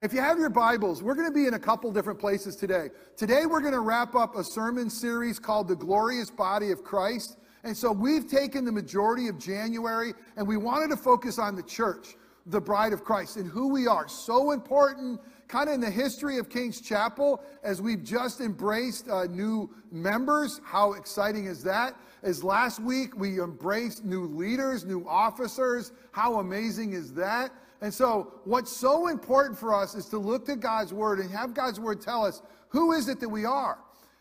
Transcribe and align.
If 0.00 0.12
you 0.12 0.20
have 0.20 0.38
your 0.38 0.48
Bibles, 0.48 1.02
we're 1.02 1.16
going 1.16 1.26
to 1.26 1.34
be 1.34 1.48
in 1.48 1.54
a 1.54 1.58
couple 1.58 1.90
different 1.90 2.20
places 2.20 2.54
today. 2.54 2.90
Today, 3.16 3.46
we're 3.46 3.60
going 3.60 3.72
to 3.72 3.80
wrap 3.80 4.14
up 4.14 4.36
a 4.36 4.44
sermon 4.44 4.88
series 4.88 5.40
called 5.40 5.66
The 5.66 5.74
Glorious 5.74 6.30
Body 6.30 6.70
of 6.70 6.84
Christ. 6.84 7.36
And 7.64 7.76
so 7.76 7.90
we've 7.90 8.30
taken 8.30 8.64
the 8.64 8.70
majority 8.70 9.26
of 9.26 9.40
January 9.40 10.14
and 10.36 10.46
we 10.46 10.56
wanted 10.56 10.90
to 10.90 10.96
focus 10.96 11.40
on 11.40 11.56
the 11.56 11.64
church, 11.64 12.14
the 12.46 12.60
bride 12.60 12.92
of 12.92 13.02
Christ, 13.02 13.38
and 13.38 13.50
who 13.50 13.66
we 13.66 13.88
are. 13.88 14.06
So 14.06 14.52
important, 14.52 15.20
kind 15.48 15.68
of 15.68 15.74
in 15.74 15.80
the 15.80 15.90
history 15.90 16.38
of 16.38 16.48
King's 16.48 16.80
Chapel, 16.80 17.42
as 17.64 17.82
we've 17.82 18.04
just 18.04 18.40
embraced 18.40 19.08
uh, 19.08 19.24
new 19.24 19.68
members. 19.90 20.60
How 20.64 20.92
exciting 20.92 21.46
is 21.46 21.64
that? 21.64 21.96
As 22.22 22.44
last 22.44 22.78
week 22.78 23.16
we 23.16 23.40
embraced 23.40 24.04
new 24.04 24.26
leaders, 24.26 24.84
new 24.84 25.04
officers. 25.08 25.90
How 26.12 26.38
amazing 26.38 26.92
is 26.92 27.12
that? 27.14 27.50
And 27.80 27.94
so, 27.94 28.32
what's 28.44 28.72
so 28.72 29.08
important 29.08 29.58
for 29.58 29.74
us 29.74 29.94
is 29.94 30.06
to 30.06 30.18
look 30.18 30.48
at 30.48 30.60
God's 30.60 30.92
word 30.92 31.20
and 31.20 31.30
have 31.30 31.54
God's 31.54 31.78
word 31.78 32.00
tell 32.00 32.24
us 32.24 32.42
who 32.68 32.92
is 32.92 33.08
it 33.08 33.20
that 33.20 33.28
we 33.28 33.44
are. 33.44 33.78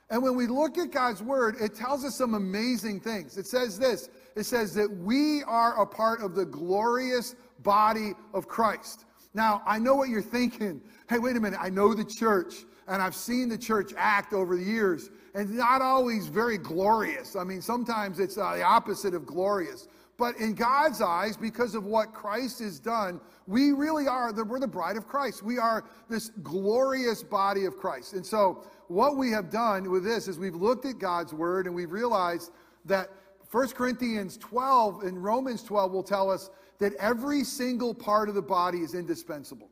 And 0.09 0.23
when 0.23 0.35
we 0.35 0.47
look 0.47 0.77
at 0.77 0.91
God's 0.91 1.21
word, 1.21 1.57
it 1.59 1.75
tells 1.75 2.05
us 2.05 2.15
some 2.15 2.33
amazing 2.33 3.01
things. 3.01 3.37
It 3.37 3.47
says 3.47 3.77
this 3.77 4.09
it 4.35 4.43
says 4.43 4.73
that 4.75 4.89
we 4.89 5.43
are 5.43 5.81
a 5.81 5.85
part 5.85 6.21
of 6.21 6.35
the 6.35 6.45
glorious 6.45 7.35
body 7.63 8.13
of 8.33 8.47
Christ. 8.47 9.05
Now, 9.33 9.61
I 9.65 9.79
know 9.79 9.95
what 9.95 10.09
you're 10.09 10.21
thinking. 10.21 10.81
Hey, 11.09 11.19
wait 11.19 11.35
a 11.35 11.39
minute. 11.39 11.59
I 11.61 11.69
know 11.69 11.93
the 11.93 12.05
church, 12.05 12.65
and 12.87 13.01
I've 13.01 13.15
seen 13.15 13.49
the 13.49 13.57
church 13.57 13.91
act 13.97 14.33
over 14.33 14.55
the 14.55 14.63
years, 14.63 15.09
and 15.33 15.55
not 15.55 15.81
always 15.81 16.27
very 16.27 16.57
glorious. 16.57 17.35
I 17.35 17.43
mean, 17.43 17.61
sometimes 17.61 18.19
it's 18.19 18.37
uh, 18.37 18.55
the 18.55 18.63
opposite 18.63 19.13
of 19.13 19.25
glorious. 19.25 19.87
But 20.17 20.37
in 20.37 20.53
God's 20.55 21.01
eyes, 21.01 21.37
because 21.37 21.75
of 21.75 21.85
what 21.85 22.13
Christ 22.13 22.59
has 22.59 22.79
done, 22.79 23.21
we 23.45 23.71
really 23.71 24.07
are, 24.07 24.33
the, 24.33 24.43
we're 24.43 24.59
the 24.59 24.67
bride 24.67 24.97
of 24.97 25.07
Christ. 25.07 25.43
We 25.43 25.59
are 25.59 25.85
this 26.09 26.29
glorious 26.41 27.21
body 27.21 27.65
of 27.65 27.77
Christ. 27.77 28.13
And 28.13 28.25
so, 28.25 28.63
what 28.87 29.15
we 29.15 29.29
have 29.31 29.51
done 29.51 29.91
with 29.91 30.03
this 30.03 30.27
is 30.27 30.39
we've 30.39 30.55
looked 30.55 30.85
at 30.85 30.97
God's 30.97 31.33
word 31.33 31.67
and 31.67 31.75
we've 31.75 31.91
realized 31.91 32.51
that 32.85 33.09
1 33.51 33.69
Corinthians 33.69 34.37
12 34.37 35.03
and 35.03 35.23
Romans 35.23 35.61
12 35.63 35.91
will 35.91 36.03
tell 36.03 36.31
us 36.31 36.49
that 36.79 36.93
every 36.95 37.43
single 37.43 37.93
part 37.93 38.27
of 38.27 38.35
the 38.35 38.41
body 38.41 38.79
is 38.79 38.95
indispensable. 38.95 39.69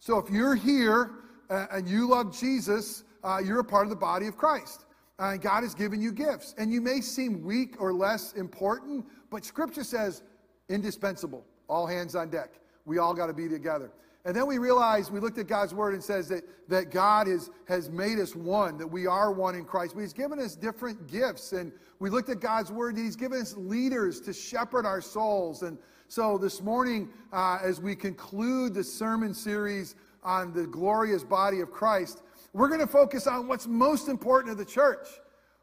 So, 0.00 0.18
if 0.18 0.28
you're 0.28 0.54
here 0.54 1.12
uh, 1.48 1.66
and 1.72 1.88
you 1.88 2.08
love 2.08 2.38
Jesus, 2.38 3.04
uh, 3.24 3.38
you're 3.42 3.60
a 3.60 3.64
part 3.64 3.84
of 3.84 3.90
the 3.90 3.96
body 3.96 4.26
of 4.26 4.36
Christ. 4.36 4.84
Uh, 5.18 5.36
God 5.36 5.62
has 5.62 5.74
given 5.74 6.00
you 6.02 6.10
gifts. 6.10 6.54
And 6.58 6.72
you 6.72 6.80
may 6.80 7.00
seem 7.00 7.42
weak 7.42 7.80
or 7.80 7.92
less 7.92 8.32
important, 8.32 9.06
but 9.32 9.44
Scripture 9.44 9.82
says 9.82 10.22
indispensable, 10.68 11.44
all 11.68 11.86
hands 11.86 12.14
on 12.14 12.28
deck. 12.28 12.50
We 12.84 12.98
all 12.98 13.14
got 13.14 13.26
to 13.26 13.32
be 13.32 13.48
together. 13.48 13.90
And 14.24 14.36
then 14.36 14.46
we 14.46 14.58
realized, 14.58 15.10
we 15.10 15.18
looked 15.18 15.38
at 15.38 15.48
God's 15.48 15.74
word 15.74 15.94
and 15.94 16.04
says 16.04 16.28
that, 16.28 16.44
that 16.68 16.90
God 16.92 17.26
is, 17.26 17.50
has 17.66 17.90
made 17.90 18.20
us 18.20 18.36
one, 18.36 18.78
that 18.78 18.86
we 18.86 19.06
are 19.06 19.32
one 19.32 19.56
in 19.56 19.64
Christ. 19.64 19.94
But 19.94 20.02
He's 20.02 20.12
given 20.12 20.38
us 20.38 20.54
different 20.54 21.08
gifts. 21.08 21.52
And 21.52 21.72
we 21.98 22.08
looked 22.08 22.28
at 22.28 22.38
God's 22.38 22.70
word, 22.70 22.94
and 22.94 23.04
He's 23.04 23.16
given 23.16 23.40
us 23.40 23.56
leaders 23.56 24.20
to 24.20 24.32
shepherd 24.32 24.86
our 24.86 25.00
souls. 25.00 25.62
And 25.62 25.76
so 26.06 26.38
this 26.38 26.62
morning, 26.62 27.08
uh, 27.32 27.58
as 27.62 27.80
we 27.80 27.96
conclude 27.96 28.74
the 28.74 28.84
sermon 28.84 29.34
series 29.34 29.96
on 30.22 30.52
the 30.52 30.66
glorious 30.66 31.24
body 31.24 31.60
of 31.60 31.72
Christ, 31.72 32.22
we're 32.52 32.68
going 32.68 32.80
to 32.80 32.86
focus 32.86 33.26
on 33.26 33.48
what's 33.48 33.66
most 33.66 34.08
important 34.08 34.56
to 34.56 34.64
the 34.64 34.70
church. 34.70 35.08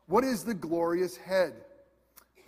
What 0.08 0.26
is 0.26 0.44
the 0.44 0.56
glorious 0.56 1.16
head? 1.16 1.54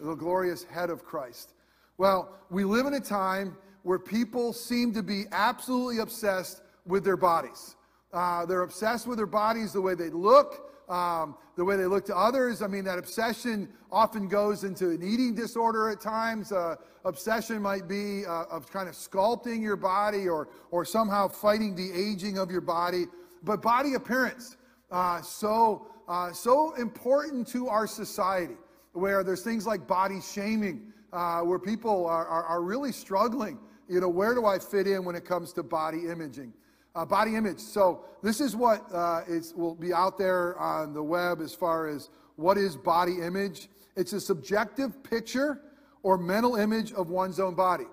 The 0.01 0.15
glorious 0.15 0.63
head 0.63 0.89
of 0.89 1.03
Christ. 1.05 1.53
Well, 1.97 2.37
we 2.49 2.63
live 2.63 2.87
in 2.87 2.95
a 2.95 2.99
time 2.99 3.55
where 3.83 3.99
people 3.99 4.53
seem 4.53 4.93
to 4.93 5.03
be 5.03 5.25
absolutely 5.31 5.99
obsessed 5.99 6.61
with 6.85 7.03
their 7.03 7.17
bodies. 7.17 7.75
Uh, 8.11 8.45
they're 8.45 8.63
obsessed 8.63 9.07
with 9.07 9.17
their 9.17 9.27
bodies, 9.27 9.73
the 9.73 9.81
way 9.81 9.93
they 9.95 10.09
look, 10.09 10.71
um, 10.89 11.35
the 11.55 11.63
way 11.63 11.77
they 11.77 11.85
look 11.85 12.05
to 12.05 12.17
others. 12.17 12.61
I 12.61 12.67
mean, 12.67 12.83
that 12.85 12.97
obsession 12.97 13.69
often 13.91 14.27
goes 14.27 14.63
into 14.63 14.89
an 14.89 15.01
eating 15.03 15.35
disorder 15.35 15.89
at 15.89 16.01
times. 16.01 16.51
Uh, 16.51 16.75
obsession 17.05 17.61
might 17.61 17.87
be 17.87 18.25
uh, 18.25 18.45
of 18.45 18.69
kind 18.71 18.89
of 18.89 18.95
sculpting 18.95 19.61
your 19.61 19.75
body 19.77 20.27
or, 20.27 20.49
or 20.71 20.83
somehow 20.83 21.27
fighting 21.27 21.75
the 21.75 21.91
aging 21.93 22.37
of 22.37 22.51
your 22.51 22.61
body. 22.61 23.05
But 23.43 23.61
body 23.61 23.93
appearance, 23.93 24.57
uh, 24.91 25.21
so, 25.21 25.87
uh, 26.07 26.31
so 26.33 26.73
important 26.75 27.47
to 27.49 27.69
our 27.69 27.87
society 27.87 28.57
where 28.93 29.23
there's 29.23 29.43
things 29.43 29.65
like 29.65 29.87
body 29.87 30.19
shaming, 30.21 30.91
uh, 31.13 31.41
where 31.41 31.59
people 31.59 32.05
are, 32.05 32.27
are, 32.27 32.43
are, 32.43 32.61
really 32.61 32.91
struggling. 32.91 33.59
You 33.87 33.99
know, 33.99 34.09
where 34.09 34.33
do 34.33 34.45
I 34.45 34.59
fit 34.59 34.87
in 34.87 35.03
when 35.03 35.15
it 35.15 35.25
comes 35.25 35.53
to 35.53 35.63
body 35.63 36.07
imaging? 36.07 36.53
Uh, 36.95 37.05
body 37.05 37.35
image. 37.35 37.59
So 37.59 38.05
this 38.21 38.41
is 38.41 38.55
what 38.55 38.85
uh, 38.93 39.21
is, 39.27 39.53
will 39.55 39.75
be 39.75 39.93
out 39.93 40.17
there 40.17 40.57
on 40.57 40.93
the 40.93 41.03
web 41.03 41.41
as 41.41 41.53
far 41.53 41.87
as 41.87 42.09
what 42.35 42.57
is 42.57 42.75
body 42.75 43.21
image. 43.21 43.69
It's 43.95 44.13
a 44.13 44.19
subjective 44.19 45.03
picture 45.03 45.61
or 46.03 46.17
mental 46.17 46.55
image 46.55 46.91
of 46.93 47.09
one's 47.09 47.39
own 47.39 47.55
body. 47.55 47.85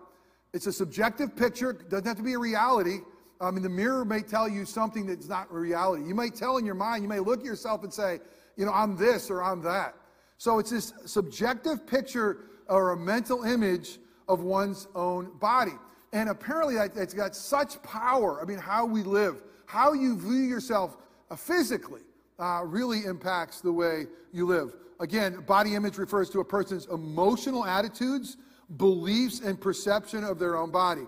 It's 0.53 0.67
a 0.67 0.73
subjective 0.73 1.37
picture. 1.37 1.73
Doesn't 1.73 2.07
have 2.07 2.17
to 2.17 2.23
be 2.23 2.35
a 2.35 2.39
reality. 2.39 2.99
I 3.41 3.51
mean, 3.53 3.63
the 3.63 3.69
mirror 3.69 4.05
may 4.05 4.23
tell 4.23 4.49
you 4.49 4.65
something 4.65 5.07
that's 5.07 5.29
not 5.29 5.53
reality. 5.53 6.05
You 6.05 6.15
may 6.15 6.31
tell 6.31 6.57
in 6.57 6.67
your 6.67 6.75
mind, 6.75 7.03
you 7.03 7.09
may 7.09 7.21
look 7.21 7.41
at 7.41 7.45
yourself 7.45 7.85
and 7.85 7.93
say, 7.93 8.19
you 8.57 8.65
know, 8.65 8.73
I'm 8.73 8.97
this 8.97 9.31
or 9.31 9.43
I'm 9.43 9.63
that. 9.63 9.95
So 10.39 10.61
it's 10.61 10.71
this 10.71 10.93
subjective 11.05 11.87
picture 11.87 12.39
or 12.69 12.93
a 12.93 12.97
mental 12.97 13.43
image 13.43 13.99
of 14.29 14.41
one's 14.41 14.87
own 14.95 15.37
body. 15.39 15.75
And 16.13 16.31
apparently, 16.31 16.77
it's 16.77 17.13
got 17.13 17.35
such 17.35 17.83
power. 17.83 18.41
I 18.41 18.45
mean, 18.45 18.59
how 18.59 18.87
we 18.87 19.03
live, 19.03 19.43
how 19.67 19.93
you 19.93 20.17
view 20.19 20.45
yourself 20.45 20.97
uh, 21.31 21.37
physically, 21.37 22.03
uh, 22.39 22.63
really 22.65 23.05
impacts 23.05 23.61
the 23.61 23.73
way 23.73 24.07
you 24.33 24.47
live. 24.47 24.75
Again, 25.01 25.45
body 25.47 25.75
image 25.75 25.99
refers 25.99 26.31
to 26.31 26.41
a 26.41 26.45
person's 26.45 26.87
emotional 26.87 27.65
attitudes, 27.65 28.37
beliefs, 28.77 29.41
and 29.41 29.61
perception 29.61 30.25
of 30.25 30.39
their 30.39 30.57
own 30.57 30.71
body. 30.71 31.07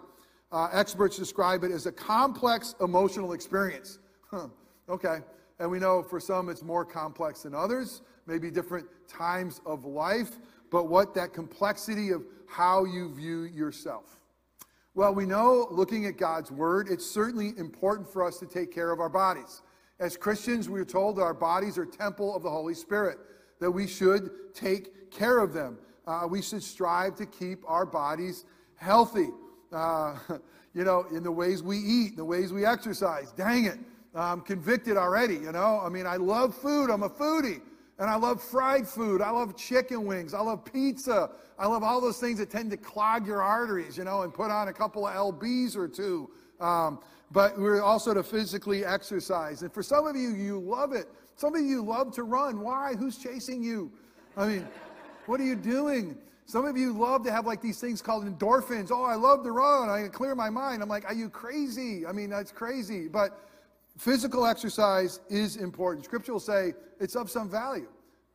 Uh, 0.52 0.68
experts 0.72 1.16
describe 1.16 1.62
it 1.62 1.70
as 1.70 1.86
a 1.86 1.92
complex 1.92 2.74
emotional 2.80 3.32
experience. 3.32 3.98
Huh. 4.30 4.48
Okay. 4.88 5.20
And 5.60 5.70
we 5.70 5.78
know 5.78 6.02
for 6.02 6.18
some 6.18 6.48
it's 6.48 6.64
more 6.64 6.84
complex 6.84 7.42
than 7.42 7.54
others 7.54 8.02
maybe 8.30 8.48
different 8.48 8.86
times 9.08 9.60
of 9.66 9.84
life, 9.84 10.38
but 10.70 10.88
what 10.88 11.14
that 11.14 11.32
complexity 11.32 12.10
of 12.10 12.22
how 12.46 12.84
you 12.84 13.12
view 13.12 13.42
yourself. 13.42 14.20
Well, 14.94 15.12
we 15.12 15.26
know 15.26 15.66
looking 15.70 16.06
at 16.06 16.16
God's 16.16 16.52
word, 16.52 16.88
it's 16.88 17.04
certainly 17.04 17.52
important 17.58 18.08
for 18.08 18.24
us 18.24 18.38
to 18.38 18.46
take 18.46 18.72
care 18.72 18.92
of 18.92 19.00
our 19.00 19.08
bodies. 19.08 19.62
As 19.98 20.16
Christians, 20.16 20.68
we're 20.68 20.84
told 20.84 21.16
that 21.16 21.22
our 21.22 21.34
bodies 21.34 21.76
are 21.76 21.84
temple 21.84 22.34
of 22.34 22.42
the 22.44 22.50
Holy 22.50 22.74
Spirit, 22.74 23.18
that 23.58 23.70
we 23.70 23.86
should 23.86 24.30
take 24.54 25.10
care 25.10 25.38
of 25.38 25.52
them. 25.52 25.76
Uh, 26.06 26.26
we 26.28 26.40
should 26.40 26.62
strive 26.62 27.16
to 27.16 27.26
keep 27.26 27.58
our 27.66 27.84
bodies 27.84 28.44
healthy. 28.76 29.30
Uh, 29.72 30.16
you 30.74 30.84
know, 30.84 31.04
in 31.10 31.24
the 31.24 31.32
ways 31.32 31.62
we 31.64 31.78
eat, 31.78 32.16
the 32.16 32.24
ways 32.24 32.52
we 32.52 32.64
exercise. 32.64 33.32
Dang 33.32 33.64
it, 33.64 33.78
I'm 34.14 34.40
convicted 34.40 34.96
already, 34.96 35.34
you 35.34 35.52
know? 35.52 35.80
I 35.84 35.88
mean, 35.88 36.06
I 36.06 36.16
love 36.16 36.54
food, 36.54 36.90
I'm 36.90 37.02
a 37.02 37.10
foodie. 37.10 37.60
And 38.00 38.08
I 38.08 38.16
love 38.16 38.42
fried 38.42 38.88
food. 38.88 39.20
I 39.20 39.28
love 39.28 39.56
chicken 39.58 40.06
wings. 40.06 40.32
I 40.32 40.40
love 40.40 40.64
pizza. 40.64 41.30
I 41.58 41.66
love 41.66 41.82
all 41.82 42.00
those 42.00 42.18
things 42.18 42.38
that 42.38 42.48
tend 42.48 42.70
to 42.70 42.78
clog 42.78 43.26
your 43.26 43.42
arteries, 43.42 43.98
you 43.98 44.04
know, 44.04 44.22
and 44.22 44.32
put 44.32 44.50
on 44.50 44.68
a 44.68 44.72
couple 44.72 45.06
of 45.06 45.14
LBs 45.14 45.76
or 45.76 45.86
two. 45.86 46.30
Um, 46.60 46.98
but 47.30 47.58
we're 47.58 47.82
also 47.82 48.14
to 48.14 48.22
physically 48.22 48.86
exercise. 48.86 49.60
And 49.60 49.70
for 49.70 49.82
some 49.82 50.06
of 50.06 50.16
you, 50.16 50.30
you 50.30 50.58
love 50.58 50.94
it. 50.94 51.08
Some 51.36 51.54
of 51.54 51.62
you 51.62 51.82
love 51.82 52.10
to 52.14 52.22
run. 52.22 52.60
Why? 52.60 52.94
Who's 52.94 53.18
chasing 53.18 53.62
you? 53.62 53.92
I 54.34 54.46
mean, 54.46 54.68
what 55.26 55.38
are 55.38 55.44
you 55.44 55.54
doing? 55.54 56.16
Some 56.46 56.64
of 56.64 56.78
you 56.78 56.94
love 56.94 57.22
to 57.24 57.30
have 57.30 57.46
like 57.46 57.60
these 57.60 57.80
things 57.80 58.00
called 58.00 58.24
endorphins. 58.24 58.90
Oh, 58.90 59.04
I 59.04 59.14
love 59.14 59.44
to 59.44 59.52
run. 59.52 59.90
I 59.90 60.08
clear 60.08 60.34
my 60.34 60.48
mind. 60.48 60.82
I'm 60.82 60.88
like, 60.88 61.04
are 61.04 61.14
you 61.14 61.28
crazy? 61.28 62.06
I 62.06 62.12
mean, 62.12 62.30
that's 62.30 62.50
crazy. 62.50 63.08
But 63.08 63.38
Physical 64.00 64.46
exercise 64.46 65.20
is 65.28 65.56
important. 65.56 66.06
Scripture 66.06 66.32
will 66.32 66.40
say 66.40 66.72
it's 67.00 67.14
of 67.16 67.30
some 67.30 67.50
value, 67.50 67.90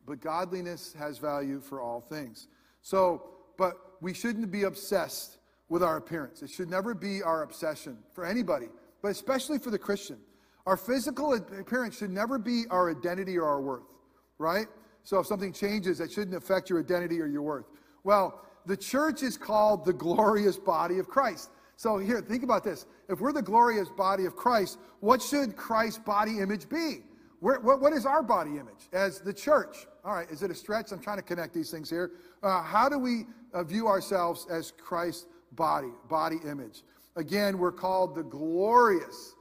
but 0.06 0.20
godliness 0.20 0.94
has 0.96 1.18
value 1.18 1.60
for 1.60 1.80
all 1.80 2.00
things. 2.00 2.46
So, 2.82 3.24
but 3.58 3.74
we 4.00 4.14
shouldn't 4.14 4.52
be 4.52 4.62
obsessed 4.62 5.38
with 5.68 5.82
our 5.82 5.96
appearance. 5.96 6.40
It 6.40 6.50
should 6.50 6.70
never 6.70 6.94
be 6.94 7.20
our 7.20 7.42
obsession 7.42 7.98
for 8.12 8.24
anybody, 8.24 8.68
but 9.02 9.08
especially 9.08 9.58
for 9.58 9.70
the 9.70 9.78
Christian. 9.78 10.18
Our 10.66 10.76
physical 10.76 11.34
appearance 11.34 11.98
should 11.98 12.12
never 12.12 12.38
be 12.38 12.66
our 12.70 12.88
identity 12.88 13.36
or 13.36 13.46
our 13.46 13.60
worth, 13.60 13.92
right? 14.38 14.68
So 15.02 15.18
if 15.18 15.26
something 15.26 15.52
changes, 15.52 15.98
that 15.98 16.12
shouldn't 16.12 16.36
affect 16.36 16.70
your 16.70 16.78
identity 16.78 17.20
or 17.20 17.26
your 17.26 17.42
worth. 17.42 17.66
Well, 18.04 18.40
the 18.66 18.76
church 18.76 19.24
is 19.24 19.36
called 19.36 19.84
the 19.84 19.92
glorious 19.92 20.58
body 20.58 21.00
of 21.00 21.08
Christ. 21.08 21.50
So 21.76 21.98
here, 21.98 22.20
think 22.22 22.42
about 22.42 22.64
this. 22.64 22.86
If 23.08 23.20
we're 23.20 23.32
the 23.32 23.42
glorious 23.42 23.88
body 23.90 24.24
of 24.24 24.34
Christ, 24.34 24.78
what 25.00 25.20
should 25.20 25.56
Christ's 25.56 25.98
body 25.98 26.38
image 26.38 26.68
be? 26.68 27.02
Where, 27.40 27.60
what, 27.60 27.80
what 27.80 27.92
is 27.92 28.06
our 28.06 28.22
body 28.22 28.52
image 28.52 28.88
as 28.92 29.20
the 29.20 29.32
church? 29.32 29.86
All 30.04 30.14
right, 30.14 30.28
is 30.30 30.42
it 30.42 30.50
a 30.50 30.54
stretch? 30.54 30.90
I'm 30.90 31.00
trying 31.00 31.18
to 31.18 31.22
connect 31.22 31.52
these 31.52 31.70
things 31.70 31.90
here. 31.90 32.12
Uh, 32.42 32.62
how 32.62 32.88
do 32.88 32.98
we 32.98 33.26
uh, 33.52 33.62
view 33.62 33.88
ourselves 33.88 34.46
as 34.50 34.72
Christ's 34.72 35.26
body, 35.52 35.90
body 36.08 36.38
image? 36.46 36.82
Again, 37.14 37.58
we're 37.58 37.72
called 37.72 38.14
the 38.14 38.22
glorious, 38.22 39.34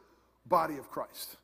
body 0.46 0.78
of 0.78 0.90
Christ. 0.90 1.38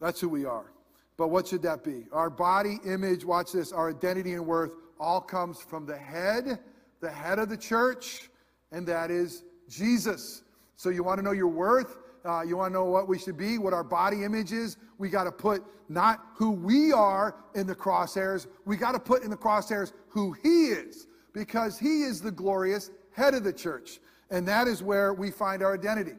That's 0.00 0.20
who 0.20 0.28
we 0.28 0.44
are. 0.44 0.72
But 1.16 1.28
what 1.28 1.48
should 1.48 1.62
that 1.62 1.84
be? 1.84 2.06
Our 2.12 2.30
body 2.30 2.78
image, 2.86 3.24
watch 3.24 3.52
this, 3.52 3.72
our 3.72 3.90
identity 3.90 4.32
and 4.32 4.46
worth 4.46 4.72
all 4.98 5.20
comes 5.20 5.60
from 5.60 5.86
the 5.86 5.96
head, 5.96 6.60
the 7.00 7.10
head 7.10 7.38
of 7.38 7.48
the 7.48 7.56
church, 7.56 8.30
and 8.72 8.86
that 8.86 9.10
is 9.10 9.42
Jesus. 9.70 10.42
So 10.76 10.90
you 10.90 11.02
want 11.02 11.18
to 11.18 11.22
know 11.22 11.32
your 11.32 11.48
worth? 11.48 11.96
Uh, 12.24 12.42
you 12.42 12.58
want 12.58 12.70
to 12.70 12.74
know 12.74 12.84
what 12.84 13.08
we 13.08 13.18
should 13.18 13.38
be, 13.38 13.56
what 13.56 13.72
our 13.72 13.84
body 13.84 14.24
image 14.24 14.52
is? 14.52 14.76
We 14.98 15.08
got 15.08 15.24
to 15.24 15.32
put 15.32 15.62
not 15.88 16.20
who 16.36 16.50
we 16.50 16.92
are 16.92 17.36
in 17.54 17.66
the 17.66 17.74
crosshairs, 17.74 18.46
we 18.64 18.76
got 18.76 18.92
to 18.92 19.00
put 19.00 19.22
in 19.22 19.30
the 19.30 19.36
crosshairs 19.36 19.92
who 20.08 20.32
He 20.32 20.66
is, 20.66 21.06
because 21.32 21.78
He 21.78 22.02
is 22.02 22.20
the 22.20 22.30
glorious 22.30 22.90
head 23.12 23.34
of 23.34 23.42
the 23.42 23.52
church. 23.52 23.98
And 24.30 24.46
that 24.46 24.68
is 24.68 24.82
where 24.82 25.14
we 25.14 25.30
find 25.30 25.62
our 25.62 25.74
identity. 25.74 26.12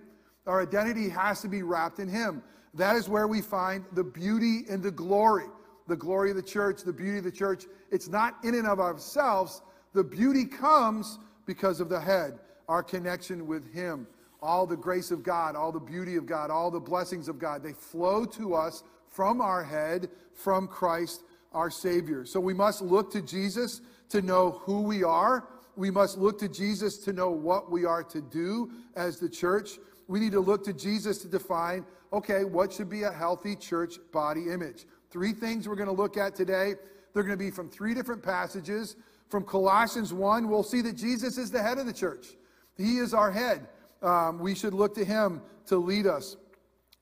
Our 0.45 0.61
identity 0.61 1.07
has 1.09 1.41
to 1.41 1.47
be 1.47 1.63
wrapped 1.63 1.99
in 1.99 2.09
Him. 2.09 2.43
That 2.73 2.95
is 2.95 3.07
where 3.07 3.27
we 3.27 3.41
find 3.41 3.85
the 3.93 4.03
beauty 4.03 4.63
and 4.69 4.81
the 4.81 4.91
glory. 4.91 5.45
The 5.87 5.95
glory 5.95 6.29
of 6.29 6.35
the 6.35 6.43
church, 6.43 6.83
the 6.83 6.93
beauty 6.93 7.17
of 7.17 7.23
the 7.23 7.31
church. 7.31 7.65
It's 7.91 8.07
not 8.07 8.35
in 8.43 8.55
and 8.55 8.67
of 8.67 8.79
ourselves. 8.79 9.61
The 9.93 10.03
beauty 10.03 10.45
comes 10.45 11.19
because 11.45 11.79
of 11.79 11.89
the 11.89 11.99
head, 11.99 12.39
our 12.67 12.83
connection 12.83 13.47
with 13.47 13.73
Him. 13.73 14.07
All 14.41 14.65
the 14.65 14.77
grace 14.77 15.11
of 15.11 15.23
God, 15.23 15.55
all 15.55 15.71
the 15.71 15.79
beauty 15.79 16.15
of 16.15 16.25
God, 16.25 16.49
all 16.49 16.71
the 16.71 16.79
blessings 16.79 17.27
of 17.27 17.37
God, 17.37 17.61
they 17.61 17.73
flow 17.73 18.25
to 18.25 18.55
us 18.55 18.83
from 19.07 19.41
our 19.41 19.63
head, 19.63 20.09
from 20.33 20.67
Christ 20.67 21.23
our 21.53 21.69
Savior. 21.69 22.25
So 22.25 22.39
we 22.39 22.53
must 22.53 22.81
look 22.81 23.11
to 23.11 23.21
Jesus 23.21 23.81
to 24.09 24.21
know 24.21 24.51
who 24.63 24.81
we 24.81 25.03
are. 25.03 25.47
We 25.75 25.91
must 25.91 26.17
look 26.17 26.39
to 26.39 26.49
Jesus 26.49 26.97
to 26.99 27.13
know 27.13 27.29
what 27.29 27.69
we 27.69 27.85
are 27.85 28.03
to 28.03 28.21
do 28.21 28.71
as 28.95 29.19
the 29.19 29.29
church. 29.29 29.79
We 30.07 30.19
need 30.19 30.31
to 30.31 30.39
look 30.39 30.63
to 30.65 30.73
Jesus 30.73 31.19
to 31.19 31.27
define 31.27 31.85
okay, 32.13 32.43
what 32.43 32.73
should 32.73 32.89
be 32.89 33.03
a 33.03 33.11
healthy 33.11 33.55
church 33.55 33.95
body 34.11 34.49
image? 34.49 34.85
Three 35.09 35.33
things 35.33 35.67
we're 35.67 35.75
going 35.75 35.87
to 35.87 35.93
look 35.93 36.17
at 36.17 36.35
today. 36.35 36.75
They're 37.13 37.23
going 37.23 37.37
to 37.37 37.43
be 37.43 37.51
from 37.51 37.69
three 37.69 37.93
different 37.93 38.23
passages. 38.23 38.95
From 39.29 39.43
Colossians 39.43 40.13
1, 40.13 40.49
we'll 40.49 40.63
see 40.63 40.81
that 40.81 40.97
Jesus 40.97 41.37
is 41.37 41.51
the 41.51 41.61
head 41.61 41.77
of 41.77 41.85
the 41.85 41.93
church, 41.93 42.27
He 42.81 42.97
is 42.97 43.13
our 43.13 43.31
head. 43.31 43.67
Um, 44.01 44.39
we 44.39 44.55
should 44.55 44.73
look 44.73 44.95
to 44.95 45.05
Him 45.05 45.41
to 45.67 45.77
lead 45.77 46.07
us. 46.07 46.37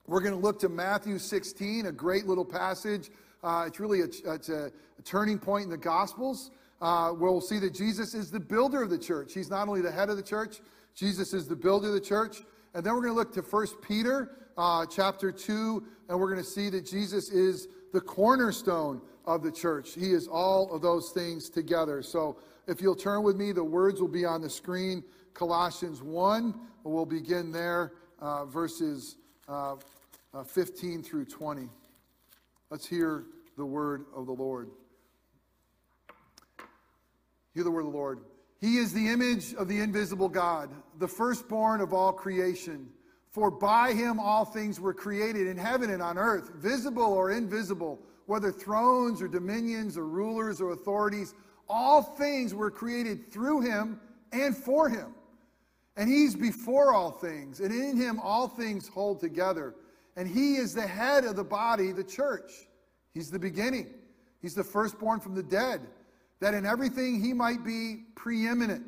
We're 0.07 0.21
going 0.21 0.33
to 0.33 0.39
look 0.39 0.59
to 0.59 0.69
Matthew 0.69 1.19
16, 1.19 1.85
a 1.85 1.91
great 1.91 2.25
little 2.25 2.45
passage. 2.45 3.09
Uh, 3.43 3.65
it's 3.67 3.79
really 3.79 4.01
a, 4.01 4.05
it's 4.05 4.49
a, 4.49 4.71
turning 5.05 5.39
point 5.39 5.63
in 5.65 5.69
the 5.69 5.77
Gospels. 5.77 6.51
Uh, 6.81 7.09
where 7.11 7.29
we'll 7.29 7.41
see 7.41 7.59
that 7.59 7.73
Jesus 7.73 8.13
is 8.13 8.31
the 8.31 8.39
builder 8.39 8.81
of 8.81 8.89
the 8.89 8.97
church. 8.97 9.33
He's 9.33 9.49
not 9.49 9.67
only 9.67 9.81
the 9.81 9.91
head 9.91 10.09
of 10.09 10.15
the 10.15 10.23
church, 10.23 10.61
Jesus 10.95 11.33
is 11.33 11.45
the 11.45 11.55
builder 11.55 11.87
of 11.87 11.93
the 11.93 11.99
church. 11.99 12.37
And 12.73 12.85
then 12.85 12.93
we're 12.93 13.01
going 13.01 13.13
to 13.13 13.17
look 13.17 13.33
to 13.33 13.41
1 13.41 13.67
Peter 13.81 14.31
uh, 14.57 14.85
chapter 14.85 15.31
2, 15.31 15.83
and 16.07 16.19
we're 16.19 16.31
going 16.31 16.43
to 16.43 16.49
see 16.49 16.69
that 16.69 16.85
Jesus 16.85 17.31
is 17.31 17.67
the 17.91 17.99
cornerstone 17.99 19.01
of 19.25 19.43
the 19.43 19.51
church. 19.51 19.93
He 19.93 20.11
is 20.11 20.27
all 20.27 20.73
of 20.73 20.81
those 20.81 21.09
things 21.09 21.49
together. 21.49 22.01
So 22.01 22.37
if 22.69 22.81
you'll 22.81 22.95
turn 22.95 23.23
with 23.23 23.35
me, 23.35 23.51
the 23.51 23.63
words 23.63 23.99
will 23.99 24.07
be 24.07 24.25
on 24.25 24.41
the 24.41 24.49
screen. 24.49 25.03
Colossians 25.33 26.03
1, 26.03 26.53
we'll 26.83 27.05
begin 27.05 27.51
there, 27.51 27.93
uh, 28.19 28.45
verses 28.45 29.17
uh, 29.47 29.75
uh, 30.33 30.43
15 30.43 31.01
through 31.01 31.25
20. 31.25 31.67
Let's 32.69 32.85
hear 32.85 33.25
the 33.57 33.65
word 33.65 34.05
of 34.15 34.27
the 34.27 34.31
Lord. 34.31 34.69
Hear 37.55 37.63
the 37.63 37.71
word 37.71 37.85
of 37.85 37.91
the 37.91 37.97
Lord. 37.97 38.19
He 38.61 38.77
is 38.77 38.93
the 38.93 39.07
image 39.07 39.55
of 39.55 39.67
the 39.67 39.79
invisible 39.79 40.29
God, 40.29 40.69
the 40.99 41.07
firstborn 41.07 41.81
of 41.81 41.91
all 41.91 42.13
creation. 42.13 42.87
For 43.31 43.49
by 43.49 43.93
him 43.93 44.19
all 44.19 44.45
things 44.45 44.79
were 44.79 44.93
created 44.93 45.47
in 45.47 45.57
heaven 45.57 45.89
and 45.89 46.01
on 46.01 46.17
earth, 46.19 46.51
visible 46.55 47.03
or 47.03 47.31
invisible, 47.31 47.99
whether 48.27 48.51
thrones 48.51 49.21
or 49.21 49.27
dominions 49.27 49.97
or 49.97 50.05
rulers 50.05 50.61
or 50.61 50.71
authorities. 50.71 51.33
All 51.69 52.01
things 52.01 52.53
were 52.55 52.71
created 52.71 53.31
through 53.31 53.61
him 53.61 53.99
and 54.31 54.55
for 54.55 54.89
him. 54.89 55.13
And 55.95 56.09
he's 56.09 56.35
before 56.35 56.93
all 56.93 57.11
things, 57.11 57.59
and 57.59 57.73
in 57.73 57.97
him 57.97 58.19
all 58.21 58.47
things 58.47 58.87
hold 58.87 59.19
together. 59.19 59.75
And 60.15 60.27
he 60.27 60.55
is 60.55 60.73
the 60.73 60.87
head 60.87 61.25
of 61.25 61.35
the 61.35 61.43
body, 61.43 61.91
the 61.91 62.03
church. 62.03 62.51
He's 63.13 63.29
the 63.29 63.39
beginning, 63.39 63.87
he's 64.41 64.55
the 64.55 64.63
firstborn 64.63 65.19
from 65.19 65.35
the 65.35 65.43
dead, 65.43 65.81
that 66.39 66.53
in 66.53 66.65
everything 66.65 67.21
he 67.21 67.33
might 67.33 67.65
be 67.65 68.05
preeminent. 68.15 68.85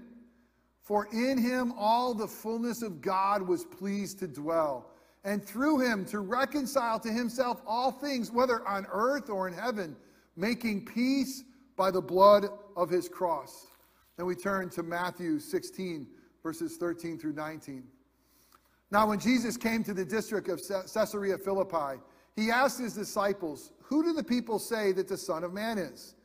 For 0.81 1.07
in 1.11 1.37
him 1.37 1.73
all 1.77 2.13
the 2.13 2.27
fullness 2.27 2.81
of 2.81 3.01
God 3.01 3.41
was 3.41 3.65
pleased 3.65 4.19
to 4.19 4.27
dwell, 4.27 4.91
and 5.23 5.43
through 5.43 5.79
him 5.79 6.05
to 6.05 6.19
reconcile 6.19 6.99
to 7.01 7.11
himself 7.11 7.61
all 7.67 7.91
things, 7.91 8.31
whether 8.31 8.65
on 8.67 8.87
earth 8.91 9.29
or 9.29 9.47
in 9.47 9.53
heaven, 9.53 9.95
making 10.35 10.85
peace 10.85 11.43
by 11.75 11.91
the 11.91 12.01
blood 12.01 12.47
of 12.75 12.89
his 12.89 13.07
cross. 13.07 13.67
Then 14.17 14.25
we 14.25 14.35
turn 14.35 14.69
to 14.71 14.83
Matthew 14.83 15.39
16, 15.39 16.07
verses 16.43 16.77
13 16.77 17.17
through 17.17 17.33
19. 17.33 17.83
Now, 18.91 19.07
when 19.07 19.19
Jesus 19.19 19.55
came 19.55 19.83
to 19.85 19.93
the 19.93 20.03
district 20.03 20.49
of 20.49 20.61
Caesarea 20.93 21.37
Philippi, 21.37 22.01
he 22.35 22.51
asked 22.51 22.79
his 22.79 22.93
disciples, 22.93 23.71
Who 23.83 24.03
do 24.03 24.13
the 24.13 24.23
people 24.23 24.59
say 24.59 24.91
that 24.91 25.07
the 25.07 25.17
Son 25.17 25.43
of 25.43 25.53
Man 25.53 25.77
is? 25.77 26.15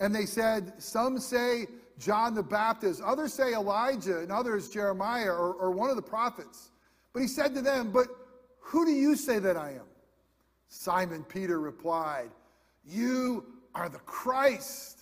And 0.00 0.14
they 0.14 0.26
said, 0.26 0.80
Some 0.80 1.18
say 1.18 1.66
John 1.98 2.34
the 2.34 2.42
Baptist, 2.42 3.00
others 3.02 3.32
say 3.32 3.54
Elijah, 3.54 4.20
and 4.20 4.32
others 4.32 4.68
Jeremiah 4.68 5.30
or, 5.30 5.54
or 5.54 5.70
one 5.70 5.90
of 5.90 5.96
the 5.96 6.02
prophets. 6.02 6.70
But 7.12 7.22
he 7.22 7.28
said 7.28 7.54
to 7.54 7.62
them, 7.62 7.90
But 7.90 8.06
who 8.60 8.84
do 8.84 8.92
you 8.92 9.16
say 9.16 9.38
that 9.40 9.56
I 9.56 9.72
am? 9.72 9.86
Simon 10.68 11.24
Peter 11.24 11.60
replied, 11.60 12.30
You 12.84 13.44
are 13.74 13.88
the 13.88 13.98
Christ, 13.98 15.01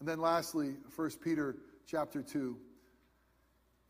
And 0.00 0.08
then 0.08 0.20
lastly, 0.20 0.74
1 0.94 1.10
Peter 1.22 1.56
chapter 1.86 2.22
2. 2.22 2.56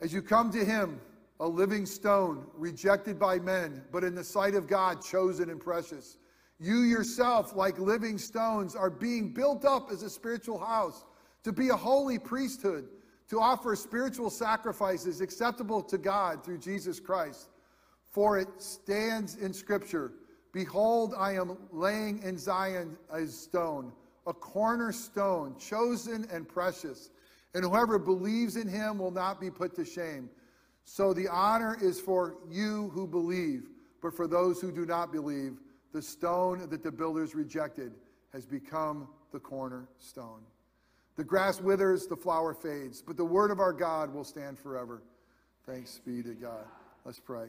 As 0.01 0.13
you 0.13 0.23
come 0.23 0.51
to 0.53 0.65
him, 0.65 1.01
a 1.41 1.47
living 1.47 1.87
stone, 1.87 2.47
rejected 2.55 3.19
by 3.19 3.39
men, 3.39 3.83
but 3.93 4.05
in 4.05 4.15
the 4.15 4.25
sight 4.25 4.55
of 4.55 4.67
God, 4.67 5.03
chosen 5.03 5.51
and 5.51 5.61
precious. 5.61 6.19
You 6.59 6.81
yourself, 6.81 7.55
like 7.55 7.79
living 7.79 8.19
stones, 8.19 8.75
are 8.75 8.91
being 8.91 9.33
built 9.33 9.65
up 9.65 9.91
as 9.93 10.03
a 10.03 10.11
spiritual 10.11 10.59
house 10.59 11.05
to 11.45 11.53
be 11.53 11.69
a 11.69 11.77
holy 11.77 12.19
priesthood 12.19 12.89
to 13.29 13.41
offer 13.41 13.77
spiritual 13.77 14.31
sacrifices 14.31 15.21
acceptable 15.21 15.83
to 15.83 15.99
God 15.99 16.45
through 16.45 16.59
Jesus 16.59 16.99
Christ. 16.99 17.51
For 18.11 18.39
it 18.39 18.49
stands 18.59 19.37
in 19.37 19.53
Scripture 19.53 20.13
Behold, 20.51 21.15
I 21.17 21.35
am 21.35 21.59
laying 21.71 22.23
in 22.23 22.39
Zion 22.39 22.97
a 23.13 23.27
stone, 23.27 23.93
a 24.29 24.35
cornerstone, 24.35 25.57
chosen 25.59 26.29
and 26.31 26.47
precious, 26.47 27.11
and 27.55 27.65
whoever 27.65 27.99
believes 27.99 28.57
in 28.57 28.69
him 28.69 28.99
will 28.99 29.11
not 29.11 29.41
be 29.41 29.51
put 29.51 29.75
to 29.75 29.85
shame. 29.85 30.29
So 30.85 31.13
the 31.15 31.29
honor 31.29 31.77
is 31.81 31.99
for 31.99 32.37
you 32.49 32.91
who 32.91 33.07
believe, 33.07 33.71
but 34.03 34.15
for 34.15 34.29
those 34.29 34.61
who 34.61 34.71
do 34.71 34.85
not 34.85 35.11
believe, 35.11 35.59
the 35.93 36.03
stone 36.03 36.69
that 36.69 36.83
the 36.83 36.93
builders 36.93 37.35
rejected 37.35 37.93
has 38.33 38.45
become 38.45 39.09
the 39.33 39.41
cornerstone. 39.41 40.43
The 41.17 41.25
grass 41.25 41.61
withers, 41.61 42.07
the 42.07 42.17
flower 42.17 42.53
fades, 42.53 43.03
but 43.03 43.17
the 43.17 43.25
word 43.25 43.51
of 43.51 43.61
our 43.61 43.73
God 43.73 44.13
will 44.13 44.25
stand 44.25 44.59
forever. 44.59 45.03
Thanks 45.67 46.01
be 46.05 46.23
to 46.23 46.35
God. 46.35 46.65
Let's 47.05 47.19
pray. 47.19 47.47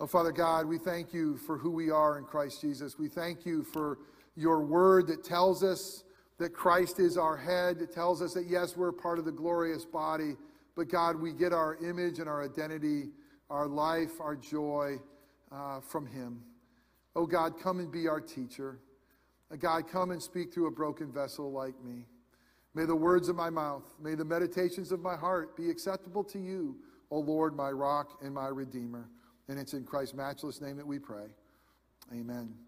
Oh, 0.00 0.06
Father 0.06 0.32
God, 0.32 0.66
we 0.66 0.78
thank 0.78 1.12
you 1.12 1.38
for 1.38 1.58
who 1.58 1.70
we 1.70 1.90
are 1.90 2.18
in 2.18 2.24
Christ 2.24 2.60
Jesus. 2.60 2.98
We 2.98 3.08
thank 3.08 3.44
you 3.44 3.64
for 3.64 3.98
your 4.38 4.62
word 4.62 5.08
that 5.08 5.24
tells 5.24 5.64
us 5.64 6.04
that 6.38 6.54
Christ 6.54 7.00
is 7.00 7.18
our 7.18 7.36
head. 7.36 7.82
It 7.82 7.92
tells 7.92 8.22
us 8.22 8.34
that, 8.34 8.46
yes, 8.46 8.76
we're 8.76 8.92
part 8.92 9.18
of 9.18 9.24
the 9.24 9.32
glorious 9.32 9.84
body, 9.84 10.36
but 10.76 10.88
God, 10.88 11.16
we 11.16 11.32
get 11.32 11.52
our 11.52 11.76
image 11.84 12.20
and 12.20 12.28
our 12.28 12.44
identity, 12.44 13.08
our 13.50 13.66
life, 13.66 14.20
our 14.20 14.36
joy 14.36 14.98
uh, 15.50 15.80
from 15.80 16.06
Him. 16.06 16.40
Oh, 17.16 17.26
God, 17.26 17.58
come 17.60 17.80
and 17.80 17.90
be 17.90 18.06
our 18.06 18.20
teacher. 18.20 18.78
God, 19.58 19.88
come 19.88 20.12
and 20.12 20.22
speak 20.22 20.54
through 20.54 20.68
a 20.68 20.70
broken 20.70 21.10
vessel 21.10 21.50
like 21.50 21.74
me. 21.82 22.04
May 22.74 22.84
the 22.84 22.94
words 22.94 23.28
of 23.28 23.34
my 23.34 23.50
mouth, 23.50 23.82
may 24.00 24.14
the 24.14 24.24
meditations 24.24 24.92
of 24.92 25.00
my 25.00 25.16
heart 25.16 25.56
be 25.56 25.68
acceptable 25.68 26.22
to 26.24 26.38
you, 26.38 26.76
O 27.10 27.18
Lord, 27.18 27.56
my 27.56 27.70
rock 27.70 28.18
and 28.22 28.32
my 28.32 28.46
redeemer. 28.46 29.08
And 29.48 29.58
it's 29.58 29.72
in 29.72 29.84
Christ's 29.84 30.14
matchless 30.14 30.60
name 30.60 30.76
that 30.76 30.86
we 30.86 30.98
pray. 31.00 31.26
Amen. 32.12 32.67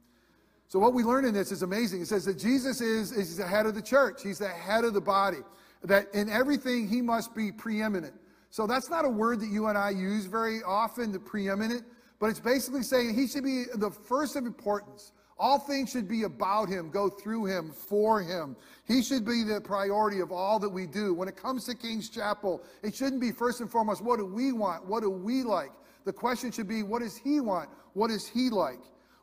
So 0.71 0.79
what 0.79 0.95
we 0.95 1.03
learn 1.03 1.25
in 1.25 1.35
this 1.35 1.51
is 1.51 1.63
amazing. 1.63 2.03
It 2.03 2.07
says 2.07 2.25
that 2.27 2.39
Jesus 2.39 2.81
is, 2.81 3.11
is 3.11 3.37
the 3.37 3.45
head 3.45 3.67
of 3.67 3.75
the 3.75 3.83
church. 3.83 4.23
He's 4.23 4.39
the 4.39 4.47
head 4.47 4.85
of 4.85 4.95
the 4.95 5.01
body. 5.01 5.39
That 5.83 6.07
in 6.15 6.31
everything 6.31 6.87
he 6.87 7.03
must 7.03 7.35
be 7.35 7.51
preeminent. 7.51 8.15
So 8.51 8.69
that's 8.69 8.89
not 8.89 9.05
a 9.05 9.09
word 9.09 9.41
that 9.41 9.49
you 9.49 9.67
and 9.67 9.77
I 9.77 9.91
use 9.91 10.27
very 10.27 10.63
often, 10.63 11.11
the 11.11 11.19
preeminent, 11.19 11.83
but 12.21 12.31
it's 12.31 12.39
basically 12.39 12.85
saying 12.85 13.15
he 13.15 13.27
should 13.27 13.43
be 13.43 13.65
the 13.75 13.91
first 13.91 14.37
of 14.37 14.47
importance. 14.47 15.11
All 15.41 15.59
things 15.59 15.91
should 15.91 16.07
be 16.07 16.23
about 16.23 16.69
him, 16.69 16.89
go 16.89 17.09
through 17.09 17.47
him, 17.47 17.73
for 17.73 18.23
him. 18.23 18.55
He 18.87 19.03
should 19.03 19.25
be 19.25 19.43
the 19.43 19.61
priority 19.61 20.21
of 20.21 20.31
all 20.31 20.61
that 20.61 20.69
we 20.69 20.87
do. 20.87 21.15
When 21.15 21.27
it 21.27 21.37
comes 21.37 21.65
to 21.65 21.75
King's 21.75 22.09
Chapel, 22.09 22.63
it 22.85 22.95
shouldn't 22.95 23.21
be 23.21 23.33
first 23.33 23.61
and 23.61 23.69
foremost, 23.69 24.03
what 24.03 24.21
do 24.21 24.25
we 24.25 24.53
want? 24.53 24.87
What 24.87 25.03
do 25.03 25.11
we 25.11 25.43
like? 25.43 25.73
The 26.05 26.13
question 26.13 26.53
should 26.53 26.69
be, 26.69 26.85
what 26.85 27.03
does 27.03 27.17
he 27.17 27.41
want? 27.41 27.71
What 27.95 28.11
does 28.11 28.29
he 28.29 28.51
like? 28.51 28.79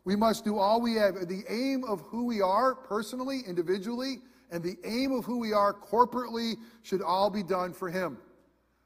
We 0.07 0.15
must 0.15 0.45
do 0.45 0.57
all 0.57 0.79
we 0.79 0.93
have. 0.93 1.15
The 1.27 1.43
aim 1.49 1.83
of 1.83 1.99
who 1.99 2.23
we 2.23 2.39
are 2.39 2.73
personally, 2.73 3.41
individually, 3.45 4.19
and 4.51 4.63
the 4.63 4.77
aim 4.85 5.11
of 5.11 5.25
who 5.25 5.37
we 5.37 5.51
are 5.51 5.73
corporately 5.73 6.53
should 6.81 7.01
all 7.01 7.29
be 7.29 7.43
done 7.43 7.73
for 7.73 7.89
Him, 7.89 8.17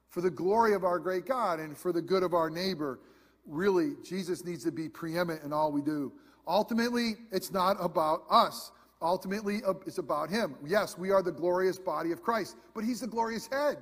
for 0.10 0.22
the 0.22 0.32
glory 0.32 0.74
of 0.74 0.84
our 0.84 0.98
great 0.98 1.28
God 1.28 1.60
and 1.60 1.78
for 1.78 1.94
the 1.94 2.02
good 2.02 2.24
of 2.24 2.34
our 2.34 2.50
neighbor. 2.50 3.02
Really, 3.46 3.92
Jesus 4.04 4.44
needs 4.44 4.64
to 4.64 4.72
be 4.72 4.90
preeminent 4.90 5.44
in 5.44 5.54
all 5.54 5.72
we 5.72 5.84
do. 5.84 6.12
Ultimately, 6.48 7.18
it's 7.32 7.52
not 7.52 7.78
about 7.80 8.24
us. 8.28 8.72
Ultimately, 9.00 9.62
uh, 9.64 9.76
it's 9.86 10.00
about 10.00 10.32
Him. 10.32 10.56
Yes, 10.66 10.98
we 10.98 11.12
are 11.12 11.22
the 11.22 11.32
glorious 11.32 11.78
body 11.78 12.12
of 12.12 12.24
Christ, 12.24 12.56
but 12.74 12.84
He's 12.84 13.02
the 13.02 13.06
glorious 13.06 13.46
head. 13.46 13.78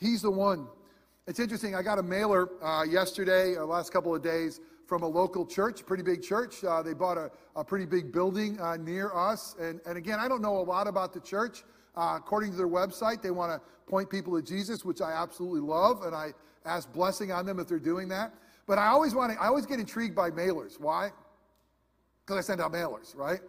He's 0.00 0.22
the 0.22 0.32
one. 0.32 0.66
It's 1.28 1.38
interesting. 1.38 1.76
I 1.76 1.82
got 1.82 2.00
a 2.00 2.02
mailer 2.02 2.48
uh, 2.60 2.82
yesterday, 2.82 3.54
or 3.54 3.64
last 3.66 3.92
couple 3.92 4.12
of 4.12 4.20
days, 4.20 4.60
from 4.86 5.02
a 5.02 5.06
local 5.06 5.44
church, 5.44 5.84
pretty 5.84 6.02
big 6.02 6.22
church. 6.22 6.64
Uh, 6.64 6.82
they 6.82 6.94
bought 6.94 7.18
a, 7.18 7.30
a, 7.56 7.64
pretty 7.64 7.84
big 7.84 8.12
building 8.12 8.58
uh, 8.60 8.76
near 8.76 9.12
us. 9.14 9.56
And, 9.60 9.80
and 9.84 9.98
again, 9.98 10.18
I 10.20 10.28
don't 10.28 10.40
know 10.40 10.58
a 10.58 10.62
lot 10.62 10.86
about 10.86 11.12
the 11.12 11.20
church. 11.20 11.64
Uh, 11.96 12.14
according 12.16 12.52
to 12.52 12.56
their 12.56 12.68
website, 12.68 13.20
they 13.20 13.30
want 13.30 13.52
to 13.52 13.60
point 13.90 14.08
people 14.08 14.34
to 14.36 14.42
Jesus, 14.42 14.84
which 14.84 15.00
I 15.00 15.12
absolutely 15.12 15.60
love. 15.60 16.02
And 16.04 16.14
I 16.14 16.32
ask 16.64 16.92
blessing 16.92 17.32
on 17.32 17.46
them 17.46 17.58
if 17.58 17.66
they're 17.66 17.78
doing 17.78 18.08
that. 18.08 18.32
But 18.66 18.78
I 18.78 18.86
always 18.86 19.14
want 19.14 19.32
to, 19.32 19.40
I 19.40 19.46
always 19.46 19.66
get 19.66 19.80
intrigued 19.80 20.14
by 20.14 20.30
mailers. 20.30 20.80
Why? 20.80 21.10
Because 22.24 22.38
I 22.38 22.46
send 22.46 22.60
out 22.60 22.72
mailers, 22.72 23.16
right? 23.16 23.40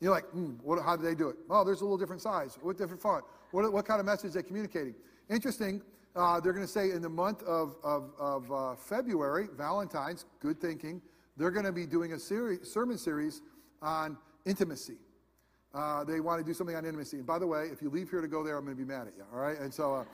You're 0.00 0.12
like, 0.12 0.24
hmm, 0.30 0.54
what, 0.62 0.82
how 0.82 0.96
do 0.96 1.02
they 1.02 1.14
do 1.14 1.28
it? 1.28 1.36
Oh, 1.48 1.64
there's 1.64 1.80
a 1.80 1.84
little 1.84 1.98
different 1.98 2.22
size. 2.22 2.58
What 2.60 2.76
different 2.76 3.00
font? 3.00 3.24
What, 3.52 3.70
what 3.72 3.86
kind 3.86 4.00
of 4.00 4.06
message 4.06 4.30
are 4.30 4.34
they 4.34 4.42
communicating? 4.42 4.94
Interesting. 5.30 5.80
Uh, 6.14 6.40
they're 6.40 6.52
going 6.52 6.66
to 6.66 6.70
say 6.70 6.90
in 6.90 7.00
the 7.00 7.08
month 7.08 7.42
of, 7.44 7.76
of, 7.82 8.10
of 8.18 8.52
uh, 8.52 8.74
February, 8.76 9.48
Valentine's, 9.56 10.26
good 10.40 10.60
thinking, 10.60 11.00
they're 11.36 11.50
going 11.50 11.64
to 11.64 11.72
be 11.72 11.86
doing 11.86 12.12
a 12.12 12.18
sermon 12.18 12.98
series 12.98 13.40
on 13.80 14.18
intimacy. 14.44 14.96
Uh, 15.74 16.04
they 16.04 16.20
want 16.20 16.38
to 16.38 16.44
do 16.44 16.52
something 16.52 16.76
on 16.76 16.84
intimacy. 16.84 17.16
And 17.16 17.26
by 17.26 17.38
the 17.38 17.46
way, 17.46 17.68
if 17.72 17.80
you 17.80 17.88
leave 17.88 18.10
here 18.10 18.20
to 18.20 18.28
go 18.28 18.44
there, 18.44 18.58
I'm 18.58 18.64
going 18.64 18.76
to 18.76 18.82
be 18.82 18.86
mad 18.86 19.06
at 19.06 19.14
you, 19.16 19.24
all 19.32 19.40
right? 19.40 19.58
And 19.58 19.72
so, 19.72 20.06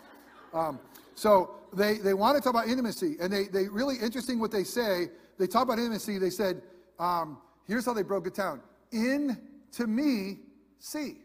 uh, 0.54 0.56
um, 0.56 0.78
so 1.16 1.56
they, 1.72 1.94
they 1.98 2.14
want 2.14 2.36
to 2.36 2.42
talk 2.42 2.54
about 2.54 2.68
intimacy. 2.68 3.16
And 3.20 3.32
they, 3.32 3.44
they 3.48 3.66
really 3.68 3.96
interesting 3.96 4.38
what 4.38 4.52
they 4.52 4.62
say. 4.62 5.08
They 5.36 5.48
talk 5.48 5.64
about 5.64 5.78
intimacy. 5.78 6.18
They 6.18 6.30
said, 6.30 6.62
um, 7.00 7.38
here's 7.66 7.84
how 7.84 7.92
they 7.92 8.02
broke 8.02 8.28
it 8.28 8.34
down. 8.34 8.60
In 8.92 9.36
to 9.72 9.88
me, 9.88 10.38
see. 10.78 11.18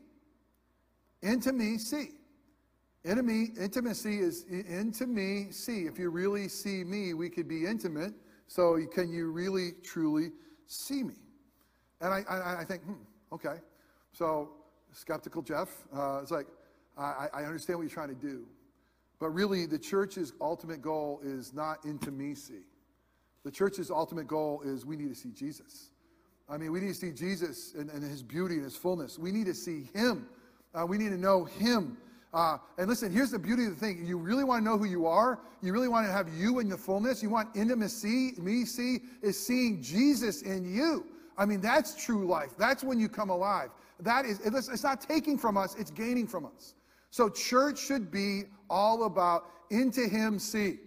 Into 1.22 1.54
me, 1.54 1.78
see. 1.78 2.10
Intimacy, 3.06 3.52
intimacy 3.60 4.20
is 4.20 4.46
into 4.46 5.06
me. 5.08 5.52
See, 5.52 5.82
if 5.82 6.00
you 6.00 6.10
really 6.10 6.48
see 6.48 6.84
me, 6.84 7.14
we 7.14 7.30
could 7.30 7.48
be 7.48 7.66
intimate. 7.66 8.14
So 8.48 8.80
can 8.94 9.12
you 9.12 9.32
really, 9.32 9.72
truly 9.84 10.32
see 10.68 11.04
me? 11.04 11.16
And 12.00 12.14
I, 12.14 12.24
I, 12.30 12.62
I 12.62 12.64
think, 12.66 12.84
hmm, 12.84 12.94
okay. 13.34 13.56
So 14.14 14.52
skeptical 14.92 15.42
Jeff, 15.42 15.70
uh, 15.94 16.20
it's 16.22 16.32
like, 16.32 16.48
I, 16.98 17.28
I 17.34 17.44
understand 17.44 17.80
what 17.80 17.84
you're 17.84 17.90
trying 17.90 18.10
to 18.10 18.16
do. 18.16 18.46
But 19.20 19.30
really, 19.30 19.66
the 19.66 19.80
church's 19.80 20.34
ultimate 20.40 20.82
goal 20.82 21.20
is 21.24 21.54
not 21.54 21.80
intimacy. 21.86 22.66
The 23.44 23.52
church's 23.52 23.90
ultimate 23.90 24.28
goal 24.28 24.62
is 24.64 24.86
we 24.86 24.96
need 24.96 25.10
to 25.10 25.16
see 25.16 25.32
Jesus. 25.32 25.90
I 26.50 26.58
mean, 26.58 26.72
we 26.72 26.80
need 26.80 26.90
to 26.90 26.94
see 26.94 27.12
Jesus 27.12 27.74
and, 27.74 27.90
and 27.90 28.04
his 28.04 28.22
beauty 28.22 28.56
and 28.56 28.64
his 28.64 28.76
fullness. 28.76 29.18
We 29.18 29.32
need 29.32 29.46
to 29.48 29.54
see 29.54 29.90
him. 29.94 30.28
Uh, 30.74 30.86
we 30.86 30.98
need 30.98 31.10
to 31.10 31.18
know 31.18 31.46
him. 31.46 31.98
Uh, 32.34 32.58
and 32.80 32.90
listen, 32.90 33.12
here's 33.12 33.32
the 33.32 33.40
beauty 33.40 33.66
of 33.66 33.70
the 33.72 33.80
thing. 33.80 34.04
You 34.06 34.18
really 34.18 34.44
want 34.44 34.64
to 34.64 34.70
know 34.70 34.78
who 34.78 34.86
you 34.86 35.06
are. 35.06 35.40
You 35.62 35.72
really 35.72 35.88
want 35.88 36.08
to 36.08 36.12
have 36.12 36.28
you 36.34 36.60
in 36.60 36.68
the 36.68 36.78
fullness. 36.78 37.22
You 37.22 37.30
want 37.30 37.50
intimacy. 37.56 38.34
Me 38.40 38.66
see 38.66 39.02
is 39.22 39.38
seeing 39.38 39.82
Jesus 39.84 40.42
in 40.42 40.66
you. 40.74 41.06
I 41.38 41.46
mean, 41.46 41.62
that's 41.62 42.04
true 42.04 42.26
life. 42.26 42.52
That's 42.58 42.84
when 42.84 43.00
you 43.00 43.08
come 43.08 43.30
alive. 43.30 43.70
That 44.00 44.26
is, 44.26 44.40
it's 44.44 44.84
not 44.84 45.02
taking 45.02 45.38
from 45.38 45.58
us, 45.58 45.76
it's 45.78 45.92
gaining 45.92 46.28
from 46.28 46.46
us. 46.46 46.74
So 47.12 47.30
church 47.30 47.80
should 47.80 48.12
be 48.12 48.44
all 48.70 49.04
about 49.04 49.46
into 49.70 50.08
him 50.08 50.40
see. 50.40 50.80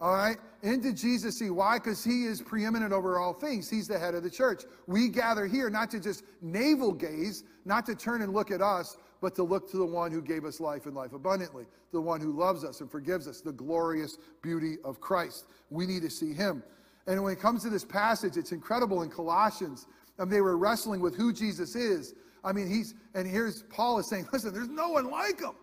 All 0.00 0.14
right? 0.14 0.38
Into 0.62 0.92
Jesus 0.92 1.38
see. 1.38 1.50
Why? 1.50 1.78
Because 1.78 2.02
he 2.02 2.24
is 2.24 2.40
preeminent 2.40 2.92
over 2.92 3.18
all 3.18 3.34
things. 3.34 3.68
He's 3.68 3.86
the 3.86 3.98
head 3.98 4.14
of 4.14 4.22
the 4.22 4.30
church. 4.30 4.64
We 4.86 5.08
gather 5.08 5.46
here 5.46 5.68
not 5.68 5.90
to 5.90 6.00
just 6.00 6.24
navel 6.40 6.92
gaze, 6.92 7.44
not 7.66 7.84
to 7.86 7.94
turn 7.94 8.22
and 8.22 8.32
look 8.32 8.50
at 8.50 8.62
us, 8.62 8.96
but 9.24 9.34
to 9.34 9.42
look 9.42 9.70
to 9.70 9.78
the 9.78 9.86
one 9.86 10.12
who 10.12 10.20
gave 10.20 10.44
us 10.44 10.60
life 10.60 10.84
and 10.84 10.94
life 10.94 11.14
abundantly, 11.14 11.64
the 11.92 12.00
one 12.00 12.20
who 12.20 12.30
loves 12.30 12.62
us 12.62 12.82
and 12.82 12.90
forgives 12.90 13.26
us, 13.26 13.40
the 13.40 13.52
glorious 13.52 14.18
beauty 14.42 14.76
of 14.84 15.00
Christ. 15.00 15.46
We 15.70 15.86
need 15.86 16.02
to 16.02 16.10
see 16.10 16.34
him. 16.34 16.62
And 17.06 17.22
when 17.24 17.32
it 17.32 17.40
comes 17.40 17.62
to 17.62 17.70
this 17.70 17.86
passage, 17.86 18.36
it's 18.36 18.52
incredible 18.52 19.00
in 19.00 19.08
Colossians. 19.08 19.86
And 20.18 20.30
they 20.30 20.42
were 20.42 20.58
wrestling 20.58 21.00
with 21.00 21.16
who 21.16 21.32
Jesus 21.32 21.74
is. 21.74 22.12
I 22.44 22.52
mean, 22.52 22.68
he's, 22.68 22.96
and 23.14 23.26
here's 23.26 23.62
Paul 23.62 23.98
is 23.98 24.10
saying, 24.10 24.28
listen, 24.30 24.52
there's 24.52 24.68
no 24.68 24.90
one 24.90 25.10
like 25.10 25.40
him. 25.40 25.54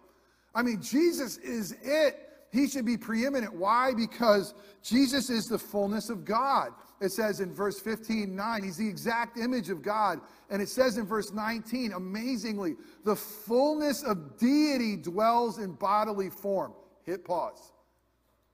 I 0.55 0.63
mean, 0.63 0.81
Jesus 0.81 1.37
is 1.37 1.75
it. 1.83 2.17
He 2.51 2.67
should 2.67 2.87
be 2.87 2.97
preeminent. 2.97 3.53
Why? 3.53 3.93
Because 3.93 4.55
Jesus 4.81 5.29
is 5.29 5.47
the 5.47 5.59
fullness 5.59 6.09
of 6.09 6.25
God. 6.25 6.71
It 7.01 7.11
says 7.11 7.39
in 7.39 7.51
verse 7.51 7.79
15, 7.79 8.35
9, 8.35 8.63
he's 8.63 8.77
the 8.77 8.87
exact 8.87 9.39
image 9.39 9.71
of 9.71 9.81
God. 9.81 10.21
And 10.51 10.61
it 10.61 10.69
says 10.69 10.99
in 10.99 11.05
verse 11.07 11.33
19, 11.33 11.93
amazingly, 11.93 12.75
the 13.03 13.15
fullness 13.15 14.03
of 14.03 14.37
deity 14.37 14.97
dwells 14.97 15.57
in 15.57 15.71
bodily 15.71 16.29
form. 16.29 16.73
Hit 17.03 17.25
pause. 17.25 17.71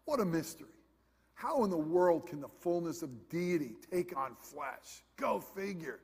What 0.06 0.22
a 0.22 0.26
mystery. 0.26 0.70
How 1.34 1.66
in 1.66 1.70
the 1.70 1.78
world 1.78 2.26
can 2.26 2.40
the 2.40 2.48
fullness 2.48 3.02
of 3.02 3.30
deity 3.30 3.74
take 3.92 4.18
on 4.18 4.36
flesh? 4.40 5.04
Go 5.18 5.42
figure. 5.42 6.00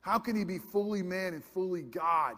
How 0.00 0.18
can 0.18 0.34
he 0.36 0.44
be 0.44 0.58
fully 0.58 1.02
man 1.02 1.32
and 1.32 1.44
fully 1.44 1.82
God? 1.82 2.34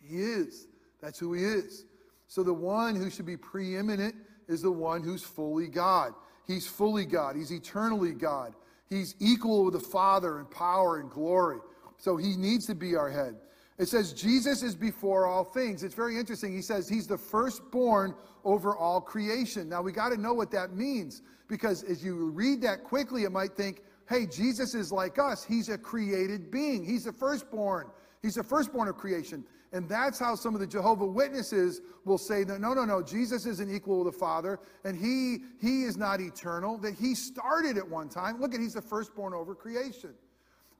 He 0.00 0.16
is. 0.16 0.66
That's 1.00 1.18
who 1.18 1.34
he 1.34 1.44
is. 1.44 1.84
So 2.26 2.42
the 2.42 2.54
one 2.54 2.96
who 2.96 3.10
should 3.10 3.26
be 3.26 3.36
preeminent 3.36 4.14
is 4.48 4.62
the 4.62 4.72
one 4.72 5.02
who's 5.02 5.22
fully 5.22 5.68
God. 5.68 6.14
He's 6.46 6.66
fully 6.66 7.04
God. 7.04 7.36
He's 7.36 7.52
eternally 7.52 8.12
God. 8.12 8.54
He's 8.88 9.14
equal 9.18 9.64
with 9.64 9.74
the 9.74 9.80
Father 9.80 10.38
in 10.38 10.46
power 10.46 11.00
and 11.00 11.10
glory. 11.10 11.58
So 11.98 12.16
he 12.16 12.36
needs 12.36 12.66
to 12.66 12.74
be 12.74 12.96
our 12.96 13.10
head. 13.10 13.36
It 13.78 13.88
says 13.88 14.12
Jesus 14.12 14.62
is 14.62 14.76
before 14.76 15.26
all 15.26 15.42
things. 15.42 15.82
It's 15.82 15.94
very 15.94 16.16
interesting. 16.16 16.54
He 16.54 16.62
says 16.62 16.88
he's 16.88 17.06
the 17.08 17.18
firstborn 17.18 18.14
over 18.44 18.76
all 18.76 19.00
creation. 19.00 19.68
Now 19.68 19.82
we 19.82 19.90
got 19.90 20.10
to 20.10 20.16
know 20.16 20.32
what 20.32 20.50
that 20.52 20.74
means 20.74 21.22
because 21.48 21.82
as 21.82 22.04
you 22.04 22.30
read 22.30 22.62
that 22.62 22.84
quickly, 22.84 23.24
it 23.24 23.32
might 23.32 23.56
think, 23.56 23.82
hey, 24.08 24.26
Jesus 24.26 24.74
is 24.74 24.92
like 24.92 25.18
us. 25.18 25.44
He's 25.44 25.70
a 25.70 25.78
created 25.78 26.50
being. 26.50 26.84
He's 26.84 27.04
the 27.04 27.12
firstborn. 27.12 27.88
He's 28.22 28.36
the 28.36 28.44
firstborn 28.44 28.88
of 28.88 28.96
creation. 28.96 29.44
And 29.74 29.88
that's 29.88 30.20
how 30.20 30.36
some 30.36 30.54
of 30.54 30.60
the 30.60 30.68
Jehovah 30.68 31.04
Witnesses 31.04 31.80
will 32.04 32.16
say 32.16 32.44
that 32.44 32.60
no, 32.60 32.74
no, 32.74 32.84
no, 32.84 33.02
Jesus 33.02 33.44
isn't 33.44 33.74
equal 33.74 34.04
with 34.04 34.14
the 34.14 34.18
Father, 34.18 34.60
and 34.84 34.96
he 34.96 35.38
he 35.60 35.82
is 35.82 35.96
not 35.96 36.20
eternal, 36.20 36.78
that 36.78 36.94
he 36.94 37.16
started 37.16 37.76
at 37.76 37.86
one 37.86 38.08
time. 38.08 38.40
Look 38.40 38.54
at 38.54 38.60
he's 38.60 38.74
the 38.74 38.82
firstborn 38.82 39.34
over 39.34 39.52
creation. 39.52 40.14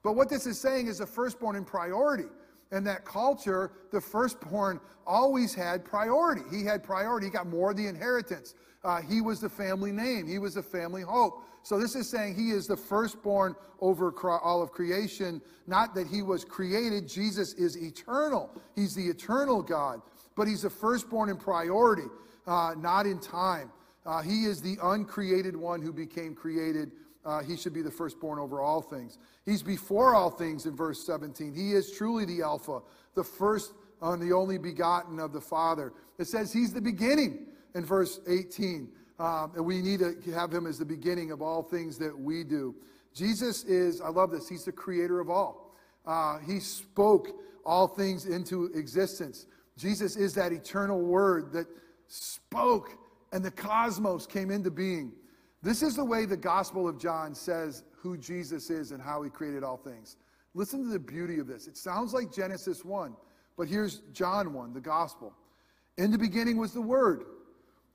But 0.04 0.14
what 0.14 0.28
this 0.28 0.46
is 0.46 0.60
saying 0.60 0.86
is 0.86 0.98
the 0.98 1.06
firstborn 1.06 1.56
in 1.56 1.64
priority. 1.64 2.28
In 2.72 2.84
that 2.84 3.04
culture, 3.04 3.72
the 3.92 4.00
firstborn 4.00 4.80
always 5.06 5.54
had 5.54 5.84
priority. 5.84 6.42
He 6.50 6.64
had 6.64 6.82
priority. 6.82 7.26
He 7.26 7.32
got 7.32 7.46
more 7.46 7.70
of 7.70 7.76
the 7.76 7.86
inheritance. 7.86 8.54
Uh, 8.82 9.00
he 9.00 9.20
was 9.20 9.40
the 9.40 9.48
family 9.48 9.92
name. 9.92 10.26
He 10.26 10.38
was 10.38 10.54
the 10.54 10.62
family 10.62 11.02
hope. 11.02 11.44
So 11.62 11.78
this 11.78 11.96
is 11.96 12.08
saying 12.08 12.34
he 12.34 12.50
is 12.50 12.66
the 12.66 12.76
firstborn 12.76 13.56
over 13.80 14.12
all 14.20 14.62
of 14.62 14.70
creation, 14.70 15.40
not 15.66 15.94
that 15.94 16.06
he 16.06 16.20
was 16.20 16.44
created. 16.44 17.08
Jesus 17.08 17.54
is 17.54 17.76
eternal. 17.76 18.50
He's 18.74 18.94
the 18.94 19.06
eternal 19.06 19.62
God, 19.62 20.02
but 20.36 20.46
he's 20.46 20.62
the 20.62 20.70
firstborn 20.70 21.30
in 21.30 21.38
priority, 21.38 22.08
uh, 22.46 22.74
not 22.76 23.06
in 23.06 23.18
time. 23.18 23.72
Uh, 24.04 24.20
he 24.20 24.44
is 24.44 24.60
the 24.60 24.76
uncreated 24.82 25.56
one 25.56 25.80
who 25.80 25.90
became 25.90 26.34
created. 26.34 26.92
Uh, 27.24 27.42
he 27.42 27.56
should 27.56 27.72
be 27.72 27.82
the 27.82 27.90
firstborn 27.90 28.38
over 28.38 28.60
all 28.60 28.82
things. 28.82 29.18
He's 29.44 29.62
before 29.62 30.14
all 30.14 30.30
things 30.30 30.66
in 30.66 30.76
verse 30.76 31.04
17. 31.06 31.54
He 31.54 31.72
is 31.72 31.92
truly 31.92 32.24
the 32.24 32.42
Alpha, 32.42 32.80
the 33.14 33.24
first 33.24 33.72
and 34.02 34.20
the 34.20 34.34
only 34.34 34.58
begotten 34.58 35.18
of 35.18 35.32
the 35.32 35.40
Father. 35.40 35.92
It 36.18 36.26
says 36.26 36.52
he's 36.52 36.72
the 36.72 36.80
beginning 36.80 37.46
in 37.74 37.84
verse 37.84 38.20
18. 38.28 38.88
Um, 39.18 39.52
and 39.54 39.64
we 39.64 39.80
need 39.80 40.00
to 40.00 40.16
have 40.32 40.52
him 40.52 40.66
as 40.66 40.78
the 40.78 40.84
beginning 40.84 41.30
of 41.30 41.40
all 41.40 41.62
things 41.62 41.98
that 41.98 42.16
we 42.18 42.44
do. 42.44 42.74
Jesus 43.14 43.64
is, 43.64 44.00
I 44.00 44.08
love 44.08 44.30
this, 44.30 44.48
he's 44.48 44.64
the 44.64 44.72
creator 44.72 45.20
of 45.20 45.30
all. 45.30 45.76
Uh, 46.04 46.38
he 46.40 46.58
spoke 46.58 47.28
all 47.64 47.86
things 47.86 48.26
into 48.26 48.66
existence. 48.74 49.46
Jesus 49.78 50.16
is 50.16 50.34
that 50.34 50.52
eternal 50.52 51.00
word 51.00 51.52
that 51.52 51.66
spoke 52.08 52.98
and 53.32 53.44
the 53.44 53.50
cosmos 53.50 54.26
came 54.26 54.50
into 54.50 54.70
being. 54.70 55.12
This 55.64 55.82
is 55.82 55.96
the 55.96 56.04
way 56.04 56.26
the 56.26 56.36
Gospel 56.36 56.86
of 56.86 56.98
John 56.98 57.34
says 57.34 57.84
who 57.96 58.18
Jesus 58.18 58.68
is 58.68 58.92
and 58.92 59.02
how 59.02 59.22
he 59.22 59.30
created 59.30 59.64
all 59.64 59.78
things. 59.78 60.18
Listen 60.52 60.84
to 60.84 60.90
the 60.90 60.98
beauty 60.98 61.38
of 61.38 61.46
this. 61.46 61.66
It 61.66 61.78
sounds 61.78 62.12
like 62.12 62.30
Genesis 62.30 62.84
1, 62.84 63.16
but 63.56 63.66
here's 63.66 64.00
John 64.12 64.52
1, 64.52 64.74
the 64.74 64.80
Gospel. 64.82 65.32
In 65.96 66.10
the 66.10 66.18
beginning 66.18 66.58
was 66.58 66.74
the 66.74 66.82
Word, 66.82 67.24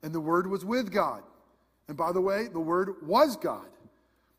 and 0.02 0.12
the 0.12 0.20
Word 0.20 0.48
was 0.48 0.66
with 0.66 0.92
God. 0.92 1.22
And 1.88 1.96
by 1.96 2.12
the 2.12 2.20
way, 2.20 2.48
the 2.48 2.60
Word 2.60 2.96
was 3.04 3.38
God. 3.38 3.68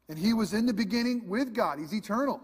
And 0.08 0.18
he 0.18 0.34
was 0.34 0.52
in 0.52 0.66
the 0.66 0.74
beginning 0.74 1.28
with 1.28 1.54
God. 1.54 1.78
He's 1.78 1.94
eternal. 1.94 2.40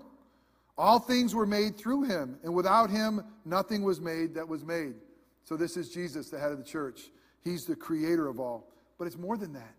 All 0.78 1.00
things 1.00 1.34
were 1.34 1.46
made 1.46 1.76
through 1.76 2.04
him, 2.04 2.38
and 2.44 2.54
without 2.54 2.90
him, 2.90 3.24
nothing 3.44 3.82
was 3.82 4.00
made 4.00 4.36
that 4.36 4.46
was 4.46 4.62
made. 4.62 4.94
So, 5.42 5.56
this 5.56 5.76
is 5.76 5.88
Jesus, 5.88 6.30
the 6.30 6.38
head 6.38 6.52
of 6.52 6.58
the 6.58 6.64
church. 6.64 7.10
He's 7.42 7.64
the 7.64 7.74
creator 7.74 8.28
of 8.28 8.38
all. 8.38 8.68
But 8.98 9.06
it's 9.06 9.16
more 9.16 9.36
than 9.36 9.52
that. 9.54 9.74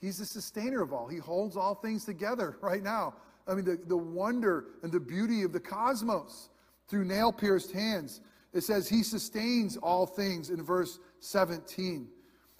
He's 0.00 0.18
the 0.18 0.26
sustainer 0.26 0.82
of 0.82 0.92
all. 0.92 1.06
He 1.06 1.18
holds 1.18 1.56
all 1.56 1.74
things 1.74 2.04
together 2.04 2.56
right 2.62 2.82
now. 2.82 3.14
I 3.46 3.54
mean, 3.54 3.64
the, 3.64 3.78
the 3.86 3.96
wonder 3.96 4.66
and 4.82 4.92
the 4.92 5.00
beauty 5.00 5.42
of 5.42 5.52
the 5.52 5.60
cosmos 5.60 6.50
through 6.88 7.04
nail 7.04 7.32
pierced 7.32 7.72
hands. 7.72 8.20
It 8.52 8.62
says 8.62 8.88
he 8.88 9.02
sustains 9.02 9.76
all 9.76 10.06
things 10.06 10.50
in 10.50 10.62
verse 10.62 10.98
17. 11.20 12.08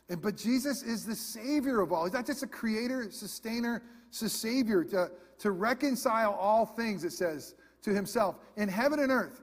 And, 0.08 0.22
but 0.22 0.36
Jesus 0.36 0.82
is 0.82 1.04
the 1.04 1.14
Savior 1.14 1.80
of 1.80 1.92
all. 1.92 2.04
He's 2.04 2.12
not 2.12 2.26
just 2.26 2.42
a 2.42 2.46
creator, 2.46 3.10
sustainer, 3.10 3.82
Savior 4.10 4.84
to, 4.84 5.10
to 5.38 5.50
reconcile 5.52 6.32
all 6.32 6.66
things, 6.66 7.04
it 7.04 7.12
says, 7.12 7.54
to 7.82 7.94
himself 7.94 8.36
in 8.56 8.68
heaven 8.68 9.00
and 9.00 9.10
earth. 9.10 9.40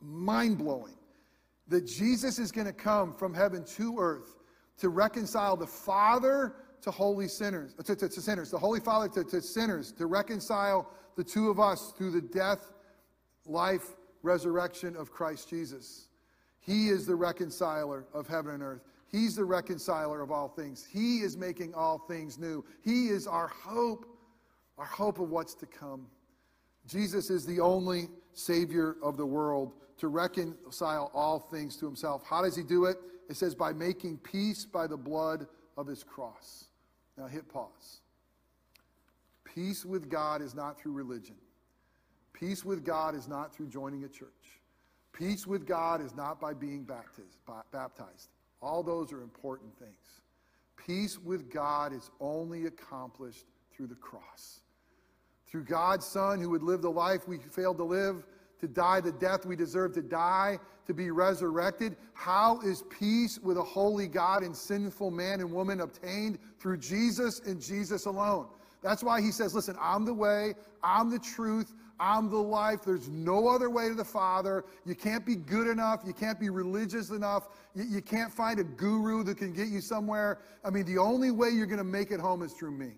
Mind 0.00 0.58
blowing 0.58 0.94
that 1.68 1.86
Jesus 1.86 2.38
is 2.38 2.50
going 2.50 2.66
to 2.66 2.72
come 2.72 3.12
from 3.12 3.34
heaven 3.34 3.64
to 3.76 3.98
earth 3.98 4.36
to 4.80 4.88
reconcile 4.88 5.56
the 5.56 5.66
Father 5.66 6.54
to 6.82 6.90
holy 6.90 7.28
sinners, 7.28 7.74
to, 7.84 7.94
to, 7.94 8.08
to 8.08 8.20
sinners, 8.20 8.50
the 8.50 8.58
Holy 8.58 8.80
Father 8.80 9.08
to, 9.08 9.24
to 9.24 9.40
sinners, 9.40 9.92
to 9.92 10.06
reconcile 10.06 10.90
the 11.16 11.24
two 11.24 11.50
of 11.50 11.60
us 11.60 11.92
through 11.96 12.10
the 12.10 12.20
death, 12.20 12.72
life, 13.46 13.96
resurrection 14.22 14.96
of 14.96 15.12
Christ 15.12 15.48
Jesus. 15.48 16.08
He 16.60 16.88
is 16.88 17.06
the 17.06 17.14
reconciler 17.14 18.06
of 18.14 18.26
heaven 18.26 18.54
and 18.54 18.62
earth. 18.62 18.82
He's 19.08 19.36
the 19.36 19.44
reconciler 19.44 20.22
of 20.22 20.30
all 20.30 20.48
things. 20.48 20.86
He 20.90 21.18
is 21.18 21.36
making 21.36 21.74
all 21.74 21.98
things 21.98 22.38
new. 22.38 22.64
He 22.82 23.08
is 23.08 23.26
our 23.26 23.48
hope, 23.48 24.06
our 24.78 24.86
hope 24.86 25.18
of 25.18 25.30
what's 25.30 25.54
to 25.56 25.66
come. 25.66 26.06
Jesus 26.86 27.28
is 27.28 27.44
the 27.44 27.60
only 27.60 28.08
Savior 28.32 28.96
of 29.02 29.16
the 29.16 29.26
world 29.26 29.74
to 29.98 30.08
reconcile 30.08 31.10
all 31.12 31.38
things 31.38 31.76
to 31.76 31.86
Himself. 31.86 32.22
How 32.24 32.42
does 32.42 32.56
He 32.56 32.62
do 32.62 32.86
it? 32.86 32.96
It 33.30 33.36
says, 33.36 33.54
by 33.54 33.72
making 33.72 34.18
peace 34.18 34.66
by 34.66 34.88
the 34.88 34.96
blood 34.96 35.46
of 35.76 35.86
His 35.86 36.02
cross. 36.02 36.64
Now 37.16 37.28
hit 37.28 37.48
pause. 37.48 38.00
Peace 39.44 39.84
with 39.84 40.10
God 40.10 40.42
is 40.42 40.52
not 40.52 40.80
through 40.80 40.92
religion. 40.92 41.36
Peace 42.32 42.64
with 42.64 42.84
God 42.84 43.14
is 43.14 43.28
not 43.28 43.54
through 43.54 43.68
joining 43.68 44.02
a 44.02 44.08
church. 44.08 44.60
Peace 45.12 45.46
with 45.46 45.64
God 45.64 46.00
is 46.00 46.14
not 46.16 46.40
by 46.40 46.52
being 46.52 46.82
baptized. 46.82 48.30
All 48.60 48.82
those 48.82 49.12
are 49.12 49.22
important 49.22 49.78
things. 49.78 50.22
Peace 50.76 51.16
with 51.16 51.52
God 51.52 51.92
is 51.92 52.10
only 52.20 52.66
accomplished 52.66 53.44
through 53.72 53.86
the 53.86 53.94
cross. 53.94 54.60
Through 55.46 55.64
God's 55.64 56.04
Son, 56.04 56.40
who 56.40 56.50
would 56.50 56.64
live 56.64 56.82
the 56.82 56.90
life 56.90 57.28
we 57.28 57.38
failed 57.38 57.76
to 57.78 57.84
live, 57.84 58.24
to 58.60 58.68
die 58.68 59.00
the 59.00 59.12
death 59.12 59.46
we 59.46 59.56
deserve 59.56 59.92
to 59.94 60.02
die, 60.02 60.58
to 60.86 60.94
be 60.94 61.10
resurrected. 61.10 61.96
How 62.14 62.60
is 62.60 62.82
peace 62.90 63.38
with 63.38 63.56
a 63.56 63.62
holy 63.62 64.06
God 64.06 64.42
and 64.42 64.56
sinful 64.56 65.10
man 65.10 65.40
and 65.40 65.50
woman 65.50 65.80
obtained? 65.80 66.38
Through 66.58 66.78
Jesus 66.78 67.40
and 67.40 67.60
Jesus 67.60 68.06
alone. 68.06 68.46
That's 68.82 69.02
why 69.02 69.20
he 69.20 69.30
says, 69.30 69.54
Listen, 69.54 69.76
I'm 69.80 70.04
the 70.04 70.14
way, 70.14 70.54
I'm 70.82 71.10
the 71.10 71.18
truth, 71.18 71.74
I'm 72.00 72.30
the 72.30 72.38
life. 72.38 72.80
There's 72.84 73.08
no 73.08 73.48
other 73.48 73.68
way 73.68 73.88
to 73.88 73.94
the 73.94 74.04
Father. 74.04 74.64
You 74.86 74.94
can't 74.94 75.24
be 75.24 75.36
good 75.36 75.68
enough. 75.68 76.00
You 76.06 76.14
can't 76.14 76.40
be 76.40 76.48
religious 76.48 77.10
enough. 77.10 77.48
You, 77.74 77.84
you 77.84 78.00
can't 78.00 78.32
find 78.32 78.58
a 78.58 78.64
guru 78.64 79.22
that 79.24 79.36
can 79.36 79.52
get 79.52 79.68
you 79.68 79.82
somewhere. 79.82 80.38
I 80.64 80.70
mean, 80.70 80.86
the 80.86 80.96
only 80.96 81.30
way 81.30 81.50
you're 81.50 81.66
going 81.66 81.78
to 81.78 81.84
make 81.84 82.10
it 82.10 82.18
home 82.18 82.42
is 82.42 82.52
through 82.54 82.70
me. 82.70 82.92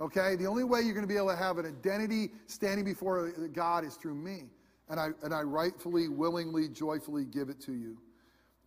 Okay? 0.00 0.36
The 0.36 0.46
only 0.46 0.62
way 0.62 0.82
you're 0.82 0.94
going 0.94 1.06
to 1.06 1.12
be 1.12 1.16
able 1.16 1.30
to 1.30 1.36
have 1.36 1.58
an 1.58 1.66
identity 1.66 2.30
standing 2.46 2.84
before 2.84 3.32
God 3.52 3.84
is 3.84 3.96
through 3.96 4.14
me. 4.14 4.44
And 4.88 5.00
I, 5.00 5.08
and 5.22 5.32
I 5.32 5.42
rightfully, 5.42 6.08
willingly, 6.08 6.68
joyfully 6.68 7.24
give 7.24 7.48
it 7.48 7.60
to 7.62 7.72
you. 7.72 7.98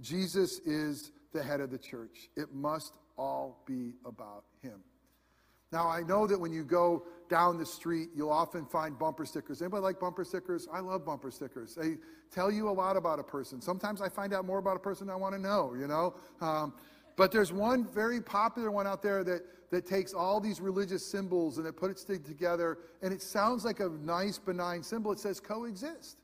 Jesus 0.02 0.60
is 0.60 1.12
the 1.34 1.44
head 1.44 1.62
of 1.62 1.70
the 1.70 1.78
church. 1.78 2.30
It 2.36 2.54
must 2.54 2.96
all 3.18 3.64
be 3.66 3.94
about 4.06 4.44
him. 4.62 4.80
Now, 5.72 5.90
I 5.90 6.02
know 6.02 6.26
that 6.28 6.40
when 6.40 6.54
you 6.54 6.64
go 6.64 7.04
down 7.30 7.58
the 7.58 7.66
street, 7.66 8.10
you'll 8.16 8.32
often 8.32 8.66
find 8.66 8.98
bumper 8.98 9.26
stickers. 9.26 9.62
Anybody 9.62 9.84
like 9.84 10.00
bumper 10.00 10.24
stickers? 10.24 10.68
I 10.72 10.80
love 10.80 11.06
bumper 11.06 11.30
stickers. 11.30 11.76
They 11.76 11.98
tell 12.32 12.50
you 12.50 12.70
a 12.70 12.72
lot 12.72 12.96
about 12.96 13.20
a 13.20 13.24
person. 13.24 13.62
Sometimes 13.62 14.02
I 14.02 14.08
find 14.08 14.34
out 14.34 14.46
more 14.46 14.60
about 14.60 14.78
a 14.78 14.80
person 14.80 15.10
I 15.10 15.16
want 15.16 15.36
to 15.36 15.42
know, 15.42 15.76
you 15.78 15.88
know? 15.88 16.16
Um, 16.40 16.74
but 17.18 17.32
there's 17.32 17.52
one 17.52 17.86
very 17.86 18.22
popular 18.22 18.72
one 18.72 18.88
out 18.88 19.02
there 19.02 19.24
that, 19.26 19.42
that 19.70 19.86
takes 19.86 20.14
all 20.14 20.40
these 20.40 20.62
religious 20.62 21.06
symbols 21.06 21.58
and 21.58 21.68
it 21.68 21.76
puts 21.76 22.10
it 22.10 22.26
together, 22.26 22.78
and 23.02 23.14
it 23.14 23.22
sounds 23.22 23.66
like 23.66 23.80
a 23.80 23.90
nice, 23.90 24.38
benign 24.38 24.84
symbol. 24.84 25.12
It 25.12 25.20
says 25.20 25.40
coexist. 25.40 26.18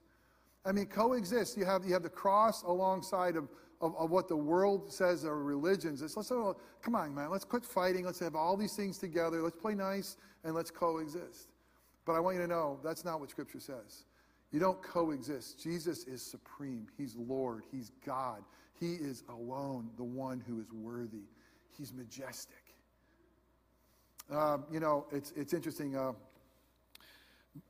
I 0.66 0.72
mean, 0.72 0.86
coexist. 0.86 1.58
You 1.58 1.66
have, 1.66 1.86
you 1.86 1.94
have 1.94 2.04
the 2.04 2.10
cross 2.10 2.64
alongside 2.64 3.36
of 3.36 3.50
of, 3.84 3.98
of 3.98 4.12
what 4.12 4.30
the 4.30 4.38
world 4.38 4.92
says 4.92 5.26
are 5.26 5.38
religions. 5.44 6.02
It's 6.02 6.16
let's 6.16 6.32
oh, 6.32 6.56
come 6.82 6.96
on, 6.96 7.14
man, 7.14 7.30
let's 7.30 7.44
quit 7.44 7.66
fighting. 7.66 8.06
Let's 8.06 8.20
have 8.20 8.34
all 8.34 8.56
these 8.56 8.76
things 8.76 8.98
together. 8.98 9.42
Let's 9.42 9.58
play 9.58 9.76
nice 9.76 10.16
and 10.46 10.56
let's 10.56 10.72
coexist. 10.72 11.50
But 12.06 12.14
I 12.14 12.22
want 12.22 12.38
you 12.38 12.42
to 12.42 12.48
know 12.48 12.80
that's 12.82 13.04
not 13.04 13.20
what 13.20 13.30
Scripture 13.30 13.60
says. 13.60 14.06
You 14.52 14.60
don't 14.60 14.82
coexist. 14.82 15.62
Jesus 15.62 16.06
is 16.06 16.22
supreme. 16.22 16.88
He's 16.98 17.16
Lord. 17.16 17.64
He's 17.72 17.92
God. 18.06 18.44
He 18.80 18.94
is 18.94 19.24
alone 19.28 19.90
the 19.98 20.04
one 20.04 20.42
who 20.48 20.62
is 20.62 20.72
worthy. 20.72 21.28
He's 21.78 21.94
majestic. 21.94 22.63
Um, 24.32 24.66
you 24.72 24.80
know, 24.80 25.06
it's, 25.12 25.32
it's 25.36 25.54
interesting. 25.54 25.96
Uh, 25.96 26.14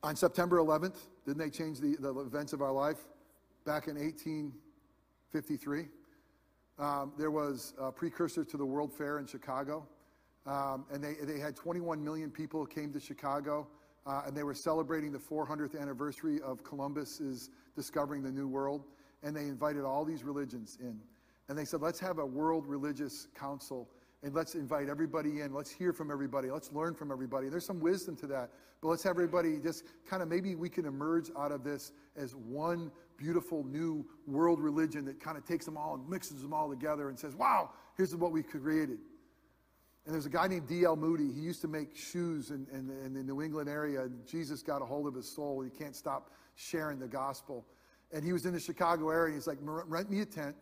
on 0.01 0.15
September 0.15 0.57
11th, 0.57 0.95
didn't 1.25 1.39
they 1.39 1.49
change 1.49 1.79
the, 1.79 1.95
the 1.99 2.13
events 2.19 2.53
of 2.53 2.61
our 2.61 2.71
life? 2.71 2.99
Back 3.65 3.87
in 3.87 3.95
1853. 3.95 5.85
Um, 6.79 7.13
there 7.17 7.31
was 7.31 7.73
a 7.79 7.91
precursor 7.91 8.43
to 8.43 8.57
the 8.57 8.65
World 8.65 8.93
Fair 8.93 9.19
in 9.19 9.25
Chicago, 9.25 9.87
um, 10.45 10.85
and 10.91 11.03
they, 11.03 11.13
they 11.21 11.39
had 11.39 11.55
21 11.55 12.03
million 12.03 12.31
people 12.31 12.65
came 12.65 12.91
to 12.93 12.99
Chicago, 12.99 13.67
uh, 14.05 14.23
and 14.25 14.35
they 14.35 14.43
were 14.43 14.55
celebrating 14.55 15.11
the 15.11 15.19
400th 15.19 15.79
anniversary 15.79 16.41
of 16.41 16.63
Columbus's 16.63 17.49
discovering 17.75 18.23
the 18.23 18.31
New 18.31 18.47
World, 18.47 18.85
and 19.21 19.35
they 19.35 19.43
invited 19.43 19.83
all 19.83 20.03
these 20.03 20.23
religions 20.23 20.77
in. 20.81 20.99
And 21.47 21.57
they 21.57 21.65
said, 21.65 21.81
let's 21.81 21.99
have 21.99 22.19
a 22.19 22.25
world 22.25 22.65
religious 22.65 23.27
council 23.35 23.89
and 24.23 24.33
let's 24.33 24.55
invite 24.55 24.87
everybody 24.87 25.41
in. 25.41 25.53
Let's 25.53 25.69
hear 25.69 25.91
from 25.91 26.09
everybody. 26.09 26.49
Let's 26.49 26.71
learn 26.71 26.95
from 26.95 27.11
everybody. 27.11 27.49
There's 27.49 27.65
some 27.65 27.81
wisdom 27.81 28.15
to 28.17 28.27
that. 28.27 28.51
But 28.81 28.87
let's 28.87 29.03
have 29.03 29.11
everybody 29.11 29.59
just 29.59 29.83
kind 30.09 30.23
of 30.23 30.29
maybe 30.29 30.55
we 30.55 30.69
can 30.69 30.85
emerge 30.85 31.29
out 31.37 31.51
of 31.51 31.63
this 31.63 31.91
as 32.15 32.33
one 32.33 32.89
beautiful 33.17 33.65
new 33.65 34.05
world 34.25 34.61
religion 34.61 35.03
that 35.05 35.19
kind 35.19 35.37
of 35.37 35.45
takes 35.45 35.65
them 35.65 35.75
all 35.75 35.95
and 35.95 36.09
mixes 36.09 36.41
them 36.41 36.53
all 36.53 36.69
together 36.69 37.09
and 37.09 37.19
says, 37.19 37.35
wow, 37.35 37.69
here's 37.97 38.15
what 38.15 38.31
we 38.31 38.41
created. 38.41 38.99
And 40.05 40.13
there's 40.13 40.25
a 40.25 40.29
guy 40.29 40.47
named 40.47 40.67
D.L. 40.67 40.95
Moody. 40.95 41.31
He 41.31 41.41
used 41.41 41.61
to 41.61 41.67
make 41.67 41.95
shoes 41.95 42.49
in, 42.49 42.65
in, 42.71 42.89
in, 43.05 43.13
the 43.13 43.23
New 43.23 43.41
England 43.41 43.69
area. 43.69 44.03
And 44.03 44.25
Jesus 44.25 44.61
got 44.61 44.81
a 44.81 44.85
hold 44.85 45.07
of 45.07 45.15
his 45.15 45.29
soul. 45.29 45.61
He 45.61 45.69
can't 45.69 45.95
stop 45.95 46.31
sharing 46.55 46.99
the 46.99 47.07
gospel. 47.07 47.65
And 48.11 48.23
he 48.23 48.33
was 48.33 48.45
in 48.45 48.53
the 48.53 48.59
Chicago 48.59 49.09
area. 49.09 49.27
And 49.27 49.35
He's 49.35 49.47
like, 49.47 49.59
rent 49.61 50.09
me 50.09 50.19
a 50.19 50.25
tent. 50.25 50.55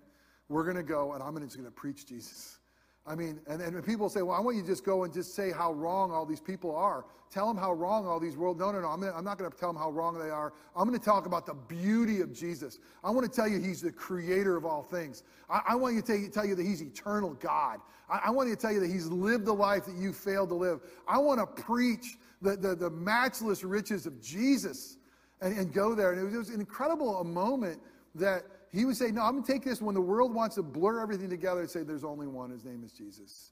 We're 0.48 0.64
going 0.64 0.78
to 0.78 0.84
go, 0.84 1.14
and 1.14 1.24
I'm 1.24 1.36
just 1.40 1.56
going 1.56 1.66
to 1.66 1.72
preach 1.72 2.06
Jesus. 2.06 2.60
I 3.06 3.16
mean, 3.16 3.40
and, 3.48 3.62
and 3.62 3.84
people 3.84 4.10
say, 4.10 4.22
well, 4.22 4.38
I 4.38 4.40
want 4.40 4.58
you 4.58 4.62
to 4.62 4.68
just 4.68 4.86
go 4.86 5.04
and 5.04 5.14
just 5.14 5.34
say 5.34 5.52
how 5.52 5.74
wrong 5.74 6.12
all 6.12 6.26
these 6.26 6.40
people 6.40 6.76
are. 6.76 7.06
Tell 7.32 7.48
them 7.48 7.58
how 7.58 7.74
wrong 7.74 8.06
all 8.06 8.20
these 8.20 8.38
world. 8.38 8.60
No, 8.60 8.72
no, 8.72 8.82
no. 8.82 8.90
I'm, 8.90 9.00
gonna, 9.00 9.14
I'm 9.14 9.24
not 9.24 9.40
going 9.40 9.50
to 9.50 9.58
tell 9.58 9.70
them 9.70 9.82
how 9.82 9.90
wrong 9.90 10.20
they 10.20 10.30
are. 10.30 10.54
I'm 10.76 10.88
going 10.88 11.00
to 11.00 11.04
talk 11.04 11.26
about 11.26 11.46
the 11.46 11.54
beauty 11.54 12.22
of 12.22 12.32
Jesus. 12.32 12.78
I 13.04 13.10
want 13.10 13.26
to 13.26 13.36
tell 13.36 13.48
you 13.48 13.60
he's 13.60 13.82
the 13.82 13.92
creator 13.92 14.56
of 14.56 14.66
all 14.66 14.84
things. 14.84 15.24
I, 15.50 15.62
I 15.70 15.76
want 15.76 15.96
you 15.96 16.02
to 16.02 16.30
tell, 16.30 16.46
you 16.46 16.56
that 16.56 16.66
he's 16.66 16.82
eternal 16.82 17.34
God. 17.36 17.80
I, 18.08 18.22
I 18.26 18.30
want 18.30 18.50
you 18.50 18.56
to 18.56 18.62
tell 18.62 18.72
you 18.72 18.82
that 18.82 18.92
he's 18.92 19.08
lived 19.08 19.46
the 19.46 19.54
life 19.54 19.86
that 19.86 19.96
you 19.96 20.14
failed 20.14 20.50
to 20.50 20.56
live. 20.56 20.82
I 21.08 21.18
want 21.18 21.40
to 21.40 21.64
preach 21.64 22.18
the, 22.42 22.56
the, 22.56 22.76
the 22.76 22.90
matchless 22.90 23.64
riches 23.64 24.06
of 24.06 24.22
Jesus 24.22 24.98
and, 25.42 25.58
and 25.58 25.74
go 25.74 25.96
there. 25.96 26.12
And 26.12 26.22
it 26.22 26.26
was, 26.26 26.34
it 26.34 26.38
was 26.38 26.50
an 26.50 26.60
incredible 26.60 27.18
a 27.22 27.24
moment 27.24 27.80
that 28.16 28.44
he 28.72 28.86
would 28.86 28.96
say, 28.96 29.12
No, 29.12 29.22
I'm 29.22 29.34
going 29.34 29.44
to 29.44 29.52
take 29.52 29.64
this 29.64 29.82
when 29.82 29.96
the 29.96 30.02
world 30.02 30.34
wants 30.34 30.56
to 30.56 30.64
blur 30.64 31.02
everything 31.02 31.30
together 31.30 31.62
and 31.62 31.70
say, 31.70 31.84
There's 31.84 32.04
only 32.04 32.28
one. 32.28 32.50
His 32.50 32.66
name 32.66 32.84
is 32.84 32.92
Jesus. 32.92 33.52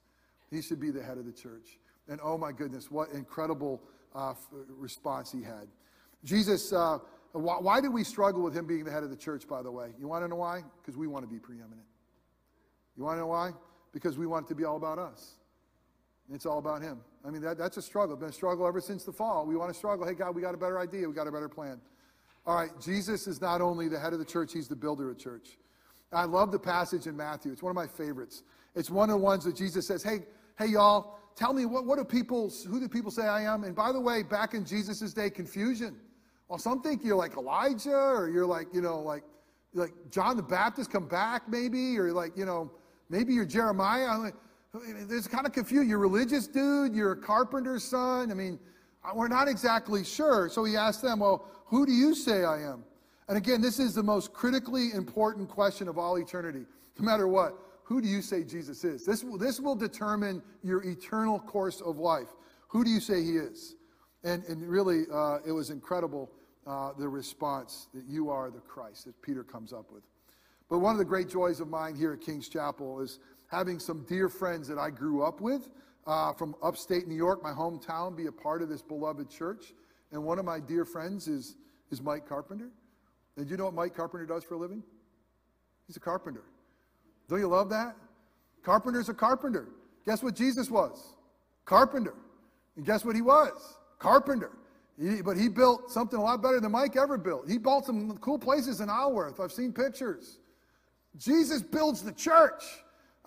He 0.50 0.62
should 0.62 0.80
be 0.80 0.92
the 0.92 1.04
head 1.04 1.18
of 1.18 1.26
the 1.26 1.32
church. 1.32 1.78
And 2.08 2.20
oh 2.24 2.38
my 2.38 2.52
goodness, 2.52 2.90
what 2.90 3.10
incredible 3.10 3.82
uh, 4.16 4.34
response 4.68 5.32
he 5.32 5.44
had. 5.44 5.68
Jesus, 6.24 6.74
uh, 6.74 6.98
why, 7.34 7.58
why 7.60 7.82
did 7.82 7.94
we 7.94 8.04
struggle 8.04 8.42
with 8.42 8.56
him 8.56 8.66
being 8.66 8.84
the 8.84 8.92
head 8.92 9.04
of 9.04 9.10
the 9.10 9.16
church, 9.16 9.48
by 9.48 9.62
the 9.62 9.72
way? 9.72 9.90
You 10.00 10.08
want 10.08 10.24
to 10.24 10.28
know 10.28 10.38
why? 10.38 10.64
Because 10.82 10.98
we 10.98 11.08
want 11.08 11.24
to 11.24 11.32
be 11.32 11.40
preeminent. 11.40 11.86
You 12.98 13.04
want 13.04 13.18
to 13.18 13.20
know 13.20 13.28
why? 13.28 13.52
Because 13.94 14.18
we 14.18 14.26
want 14.26 14.46
it 14.46 14.50
to 14.50 14.56
be 14.56 14.66
all 14.66 14.78
about 14.78 14.98
us. 14.98 15.36
It's 16.34 16.46
all 16.46 16.60
about 16.60 16.82
him. 16.82 17.00
I 17.26 17.32
mean, 17.32 17.42
that, 17.42 17.58
that's 17.58 17.78
a 17.78 17.82
struggle. 17.82 18.14
It's 18.14 18.20
been 18.20 18.30
a 18.30 18.34
struggle 18.34 18.68
ever 18.68 18.82
since 18.82 19.04
the 19.04 19.12
fall. 19.12 19.46
We 19.46 19.56
want 19.56 19.72
to 19.72 19.78
struggle. 19.78 20.06
Hey, 20.06 20.14
God, 20.14 20.36
we 20.36 20.42
got 20.42 20.54
a 20.54 20.58
better 20.58 20.80
idea. 20.80 21.08
We 21.08 21.14
got 21.14 21.28
a 21.28 21.32
better 21.32 21.50
plan. 21.50 21.80
All 22.50 22.56
right, 22.56 22.72
Jesus 22.82 23.28
is 23.28 23.42
not 23.42 23.62
only 23.62 23.88
the 23.90 24.00
head 24.00 24.12
of 24.12 24.18
the 24.18 24.26
church, 24.26 24.54
he's 24.54 24.68
the 24.68 24.76
builder 24.76 25.12
of 25.12 25.18
the 25.18 25.24
church. 25.24 25.60
I 26.12 26.24
love 26.24 26.52
the 26.52 26.58
passage 26.58 27.06
in 27.06 27.16
Matthew. 27.16 27.52
It's 27.52 27.62
one 27.62 27.70
of 27.70 27.76
my 27.76 27.86
favorites. 27.86 28.42
It's 28.74 28.90
one 28.90 29.12
of 29.12 29.20
the 29.20 29.24
ones 29.24 29.46
that 29.46 29.56
Jesus 29.56 29.86
says, 29.86 30.02
Hey, 30.02 30.22
hey, 30.58 30.66
y'all, 30.66 31.20
tell 31.36 31.54
me 31.54 31.68
what, 31.68 31.86
what 31.86 32.00
do 32.00 32.04
people, 32.04 32.52
who 32.68 32.80
do 32.80 32.90
people 32.90 33.12
say 33.12 33.28
I 33.28 33.44
am? 33.44 33.66
And 33.66 33.76
by 33.76 33.92
the 33.92 34.00
way, 34.00 34.24
back 34.24 34.56
in 34.56 34.66
Jesus' 34.66 35.14
day, 35.14 35.30
confusion. 35.30 35.96
Well, 36.48 36.58
some 36.58 36.82
think 36.82 37.04
you're 37.04 37.16
like 37.16 37.38
Elijah, 37.38 37.92
or 37.92 38.32
you're 38.32 38.48
like, 38.48 38.74
you 38.74 38.82
know, 38.82 39.00
like, 39.00 39.22
like 39.76 39.94
John 40.10 40.36
the 40.36 40.42
Baptist 40.42 40.92
come 40.92 41.08
back, 41.08 41.48
maybe, 41.48 42.00
or 42.00 42.12
like, 42.14 42.36
you 42.36 42.46
know, 42.46 42.72
maybe 43.12 43.32
you're 43.32 43.46
Jeremiah. 43.46 44.32
There's 44.74 45.28
kind 45.28 45.46
of 45.46 45.54
confusion. 45.54 45.88
You're 45.88 46.00
a 46.00 46.02
religious 46.02 46.48
dude, 46.48 46.96
you're 46.96 47.12
a 47.12 47.22
carpenter's 47.22 47.84
son. 47.84 48.32
I 48.32 48.34
mean, 48.34 48.58
we're 49.16 49.28
not 49.28 49.48
exactly 49.48 50.04
sure. 50.04 50.50
So 50.50 50.64
he 50.64 50.76
asked 50.76 51.02
them, 51.02 51.20
Well, 51.20 51.48
who 51.66 51.86
do 51.86 51.92
you 51.92 52.16
say 52.16 52.44
I 52.44 52.62
am? 52.62 52.84
And 53.28 53.38
again, 53.38 53.62
this 53.62 53.80
is 53.80 53.94
the 53.94 54.04
most 54.04 54.34
critically 54.34 54.92
important 54.94 55.50
question 55.50 55.88
of 55.88 55.98
all 55.98 56.18
eternity. 56.18 56.66
No 56.98 57.06
matter 57.06 57.28
what, 57.28 57.56
who 57.84 58.02
do 58.02 58.08
you 58.08 58.22
say 58.22 58.44
Jesus 58.44 58.84
is? 58.84 59.06
This 59.06 59.24
will, 59.24 59.38
this 59.38 59.60
will 59.60 59.76
determine 59.76 60.42
your 60.64 60.84
eternal 60.84 61.40
course 61.40 61.80
of 61.82 61.98
life. 61.98 62.28
Who 62.68 62.84
do 62.84 62.90
you 62.90 63.00
say 63.00 63.24
he 63.24 63.38
is? 63.38 63.76
And, 64.24 64.44
and 64.46 64.68
really, 64.68 65.04
uh, 65.14 65.40
it 65.46 65.52
was 65.52 65.70
incredible 65.70 66.32
uh, 66.68 66.92
the 66.98 67.08
response 67.08 67.88
that 67.94 68.04
you 68.06 68.30
are 68.30 68.52
the 68.52 68.60
Christ 68.60 69.06
that 69.06 69.20
Peter 69.22 69.44
comes 69.44 69.74
up 69.74 69.92
with. 69.92 70.04
But 70.70 70.80
one 70.80 70.94
of 70.94 71.00
the 71.00 71.06
great 71.06 71.30
joys 71.30 71.60
of 71.60 71.68
mine 71.68 71.96
here 71.96 72.14
at 72.14 72.22
King's 72.22 72.50
Chapel 72.50 73.00
is 73.00 73.20
having 73.48 73.80
some 73.80 74.06
dear 74.08 74.30
friends 74.30 74.68
that 74.68 74.78
I 74.78 74.90
grew 74.90 75.24
up 75.24 75.42
with 75.42 75.70
uh, 76.10 76.34
from 76.34 76.56
upstate 76.64 77.08
New 77.08 77.16
York, 77.16 77.44
my 77.44 77.52
hometown, 77.52 78.18
be 78.18 78.26
a 78.26 78.32
part 78.32 78.64
of 78.64 78.68
this 78.68 78.82
beloved 78.82 79.30
church. 79.30 79.74
And 80.12 80.24
one 80.24 80.40
of 80.40 80.46
my 80.46 80.60
dear 80.60 80.84
friends 80.84 81.28
is, 81.28 81.56
is 81.92 82.02
Mike 82.02 82.28
Carpenter. 82.28 82.72
And 83.38 83.46
do 83.46 83.52
you 83.52 83.58
know 83.58 83.66
what 83.66 83.76
Mike 83.76 83.96
Carpenter 83.96 84.26
does 84.26 84.44
for 84.44 84.56
a 84.56 84.58
living? 84.58 84.82
He's 85.86 85.98
a 85.98 86.00
carpenter. 86.00 86.44
Don't 87.28 87.40
you 87.40 87.48
love 87.48 87.70
that? 87.70 87.96
Carpenter's 88.64 89.08
a 89.08 89.14
carpenter. 89.14 89.70
Guess 90.06 90.24
what 90.24 90.36
Jesus 90.36 90.72
was? 90.72 91.14
Carpenter. 91.66 92.16
And 92.76 92.86
guess 92.86 93.06
what 93.06 93.16
he 93.16 93.22
was? 93.22 93.78
Carpenter. 94.00 94.52
He, 95.00 95.22
but 95.22 95.38
he 95.38 95.48
built 95.48 95.92
something 95.92 96.18
a 96.18 96.22
lot 96.22 96.42
better 96.42 96.60
than 96.60 96.72
Mike 96.72 96.98
ever 96.98 97.20
built. 97.20 97.48
He 97.48 97.60
built 97.60 97.86
some 97.86 98.18
cool 98.18 98.40
places 98.40 98.82
in 98.82 98.90
Alworth. 98.90 99.40
I've 99.40 99.52
seen 99.52 99.72
pictures. 99.72 100.40
Jesus 101.18 101.62
builds 101.62 102.02
the 102.02 102.12
church. 102.14 102.64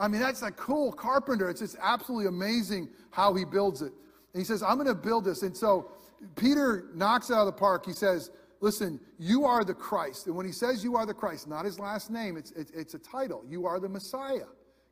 I 0.03 0.09
mean, 0.09 0.21
that's 0.21 0.43
a 0.43 0.51
cool 0.51 0.91
carpenter. 0.91 1.49
It's 1.49 1.61
just 1.61 1.77
absolutely 1.81 2.27
amazing 2.27 2.88
how 3.12 3.35
he 3.35 3.45
builds 3.45 3.83
it. 3.83 3.93
And 4.35 4.41
he 4.41 4.45
says, 4.45 4.61
I'm 4.61 4.75
going 4.75 4.88
to 4.88 4.97
build 4.97 5.25
this. 5.25 5.43
And 5.43 5.57
so 5.57 5.93
Peter 6.35 6.87
knocks 6.93 7.31
it 7.31 7.35
out 7.35 7.41
of 7.41 7.47
the 7.47 7.53
park. 7.53 7.87
He 7.87 7.93
says, 7.93 8.33
Listen, 8.61 9.01
you 9.19 9.45
are 9.45 9.65
the 9.65 9.75
Christ. 9.75 10.27
And 10.27 10.37
when 10.37 10.47
he 10.47 10.53
says 10.53 10.85
you 10.85 10.97
are 10.97 11.05
the 11.05 11.15
Christ, 11.15 11.49
not 11.49 11.65
his 11.65 11.81
last 11.81 12.11
name, 12.11 12.37
it's, 12.37 12.53
it's, 12.53 12.71
it's 12.71 12.95
a 12.95 12.99
title. 12.99 13.45
You 13.49 13.67
are 13.67 13.81
the 13.81 13.88
Messiah. 13.88 14.47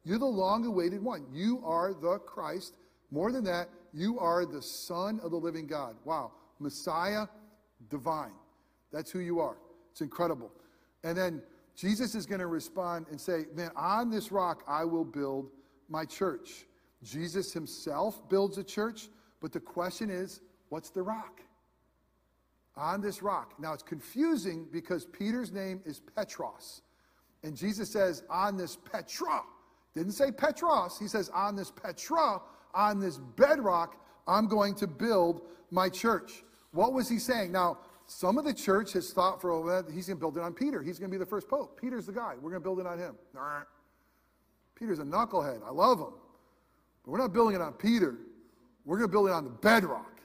You're 0.05 0.19
the 0.19 0.25
long 0.25 0.67
awaited 0.67 1.03
one. 1.03 1.27
You 1.33 1.63
are 1.65 1.95
the 1.95 2.19
Christ. 2.19 2.75
More 3.13 3.31
than 3.31 3.45
that, 3.45 3.69
you 3.93 4.19
are 4.19 4.45
the 4.45 4.61
Son 4.61 5.21
of 5.23 5.31
the 5.31 5.37
living 5.37 5.69
God. 5.69 5.95
Wow. 6.05 6.33
Messiah, 6.59 7.27
divine. 7.89 8.35
That's 8.93 9.11
who 9.13 9.21
you 9.21 9.39
are. 9.39 9.59
It's 9.93 10.01
incredible. 10.01 10.51
And 11.05 11.17
then 11.17 11.41
Jesus 11.77 12.15
is 12.15 12.27
going 12.27 12.41
to 12.41 12.47
respond 12.47 13.07
and 13.11 13.21
say, 13.21 13.47
Man, 13.55 13.71
on 13.77 14.11
this 14.11 14.31
rock 14.31 14.63
I 14.69 14.85
will 14.85 15.05
build 15.05 15.51
my 15.89 16.05
church. 16.05 16.67
Jesus 17.03 17.53
himself 17.53 18.29
builds 18.29 18.59
a 18.59 18.65
church, 18.65 19.09
but 19.41 19.53
the 19.53 19.61
question 19.61 20.11
is, 20.11 20.41
what's 20.69 20.91
the 20.91 21.03
rock? 21.03 21.41
On 22.77 23.01
this 23.01 23.23
rock. 23.23 23.55
Now 23.59 23.73
it's 23.73 23.83
confusing 23.83 24.67
because 24.71 25.07
Peter's 25.07 25.53
name 25.53 25.81
is 25.85 26.01
Petros. 26.01 26.83
And 27.43 27.57
Jesus 27.57 27.91
says, 27.91 28.23
on 28.31 28.57
this 28.57 28.77
Petra. 28.77 29.43
Didn't 29.95 30.13
say 30.13 30.31
Petros. 30.31 30.99
He 30.99 31.09
says, 31.09 31.31
on 31.31 31.57
this 31.57 31.71
Petra, 31.71 32.41
on 32.75 33.01
this 33.01 33.17
bedrock, 33.17 33.97
I'm 34.29 34.47
going 34.47 34.75
to 34.77 34.87
build 34.87 35.43
my 35.71 35.89
church. 35.89 36.45
What 36.73 36.93
was 36.93 37.09
he 37.09 37.19
saying? 37.19 37.51
Now, 37.51 37.79
some 38.11 38.39
of 38.39 38.45
the 38.45 38.53
church 38.53 38.93
has 38.95 39.13
thought 39.13 39.41
for 39.41 39.51
a 39.51 39.61
while 39.61 39.85
he's 39.89 40.09
going 40.09 40.17
to 40.17 40.21
build 40.21 40.37
it 40.37 40.43
on 40.43 40.53
Peter. 40.53 40.83
He's 40.83 40.99
going 40.99 41.13
to 41.13 41.15
be 41.15 41.19
the 41.19 41.31
first 41.31 41.49
pope. 41.49 41.81
Peter's 41.81 42.07
the 42.07 42.13
guy. 42.13 42.35
We're 42.35 42.51
going 42.51 42.61
to 42.61 42.61
build 42.61 42.81
it 42.81 42.87
on 42.87 42.99
him. 42.99 43.15
Peter's 44.75 44.99
a 44.99 45.05
knucklehead. 45.05 45.61
I 45.65 45.71
love 45.71 46.01
him. 46.01 46.13
But 47.05 47.13
we're 47.13 47.19
not 47.19 47.33
building 47.33 47.55
it 47.55 47.63
on 47.63 47.73
Peter. 47.75 48.19
We're 48.85 48.99
going 48.99 49.09
to 49.09 49.13
build 49.13 49.29
it 49.29 49.33
on 49.33 49.45
the 49.45 49.51
bedrock. 49.51 50.21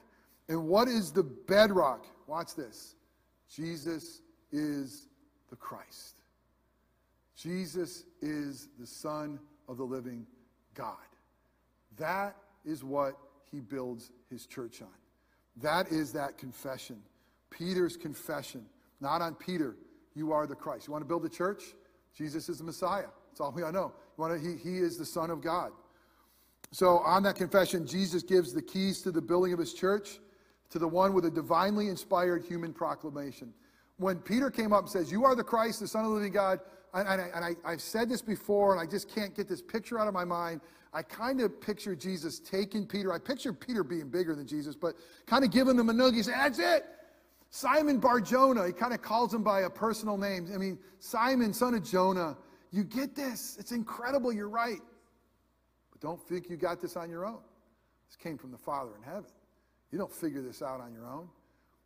And 0.48 0.66
what 0.66 0.88
is 0.88 1.12
the 1.12 1.22
bedrock? 1.22 2.06
Watch 2.26 2.56
this. 2.56 2.96
Jesus 3.48 4.20
is 4.50 5.06
the 5.48 5.56
Christ. 5.56 6.22
Jesus 7.36 8.02
is 8.20 8.68
the 8.80 8.86
Son 8.86 9.38
of 9.68 9.76
the 9.76 9.84
living 9.84 10.26
God. 10.74 10.96
That 11.98 12.34
is 12.64 12.82
what 12.82 13.16
he 13.48 13.60
builds 13.60 14.10
his 14.28 14.44
church 14.44 14.82
on. 14.82 14.88
That 15.62 15.92
is 15.92 16.12
that 16.14 16.36
confession. 16.36 17.00
Peter's 17.50 17.96
confession, 17.96 18.64
not 19.00 19.22
on 19.22 19.34
Peter, 19.34 19.76
you 20.14 20.32
are 20.32 20.46
the 20.46 20.54
Christ. 20.54 20.86
You 20.86 20.92
want 20.92 21.04
to 21.04 21.08
build 21.08 21.24
a 21.24 21.28
church? 21.28 21.62
Jesus 22.16 22.48
is 22.48 22.58
the 22.58 22.64
Messiah. 22.64 23.06
That's 23.28 23.40
all 23.40 23.52
we 23.52 23.62
all 23.62 23.72
know. 23.72 23.92
You 24.16 24.22
want 24.22 24.42
to, 24.42 24.48
he, 24.48 24.56
he 24.56 24.78
is 24.78 24.96
the 24.96 25.04
Son 25.04 25.30
of 25.30 25.42
God. 25.42 25.72
So, 26.72 26.98
on 26.98 27.22
that 27.24 27.36
confession, 27.36 27.86
Jesus 27.86 28.22
gives 28.22 28.52
the 28.52 28.62
keys 28.62 29.00
to 29.02 29.12
the 29.12 29.22
building 29.22 29.52
of 29.52 29.58
his 29.58 29.72
church 29.72 30.18
to 30.70 30.78
the 30.78 30.88
one 30.88 31.12
with 31.14 31.24
a 31.26 31.30
divinely 31.30 31.88
inspired 31.88 32.44
human 32.44 32.72
proclamation. 32.72 33.52
When 33.98 34.18
Peter 34.18 34.50
came 34.50 34.72
up 34.72 34.80
and 34.80 34.90
says, 34.90 35.12
You 35.12 35.24
are 35.24 35.34
the 35.34 35.44
Christ, 35.44 35.80
the 35.80 35.88
Son 35.88 36.04
of 36.04 36.10
the 36.10 36.16
living 36.16 36.32
God, 36.32 36.60
and, 36.94 37.06
and, 37.06 37.20
I, 37.20 37.28
and 37.34 37.44
I, 37.44 37.72
I've 37.72 37.80
said 37.80 38.08
this 38.08 38.22
before, 38.22 38.72
and 38.72 38.80
I 38.80 38.90
just 38.90 39.08
can't 39.14 39.34
get 39.34 39.48
this 39.48 39.62
picture 39.62 39.98
out 39.98 40.08
of 40.08 40.14
my 40.14 40.24
mind. 40.24 40.60
I 40.92 41.02
kind 41.02 41.40
of 41.40 41.60
picture 41.60 41.94
Jesus 41.94 42.40
taking 42.40 42.86
Peter. 42.86 43.12
I 43.12 43.18
picture 43.18 43.52
Peter 43.52 43.84
being 43.84 44.08
bigger 44.08 44.34
than 44.34 44.46
Jesus, 44.46 44.74
but 44.76 44.94
kind 45.26 45.44
of 45.44 45.50
giving 45.50 45.78
him 45.78 45.88
a 45.88 45.92
nugget. 45.92 46.20
noogie. 46.20 46.24
Saying, 46.24 46.38
That's 46.38 46.58
it. 46.58 46.84
Simon 47.56 47.98
Bar 47.98 48.20
Jonah, 48.20 48.66
he 48.66 48.72
kind 48.74 48.92
of 48.92 49.00
calls 49.00 49.32
him 49.32 49.42
by 49.42 49.62
a 49.62 49.70
personal 49.70 50.18
name. 50.18 50.46
I 50.54 50.58
mean, 50.58 50.78
Simon, 50.98 51.54
son 51.54 51.72
of 51.72 51.82
Jonah, 51.82 52.36
you 52.70 52.84
get 52.84 53.14
this. 53.16 53.56
It's 53.58 53.72
incredible. 53.72 54.30
You're 54.30 54.50
right. 54.50 54.82
But 55.90 56.02
don't 56.02 56.20
think 56.20 56.50
you 56.50 56.58
got 56.58 56.82
this 56.82 56.96
on 56.96 57.08
your 57.08 57.24
own. 57.24 57.38
This 58.10 58.16
came 58.16 58.36
from 58.36 58.50
the 58.52 58.58
Father 58.58 58.90
in 58.94 59.02
heaven. 59.02 59.30
You 59.90 59.96
don't 59.96 60.12
figure 60.12 60.42
this 60.42 60.60
out 60.60 60.82
on 60.82 60.92
your 60.92 61.06
own. 61.06 61.30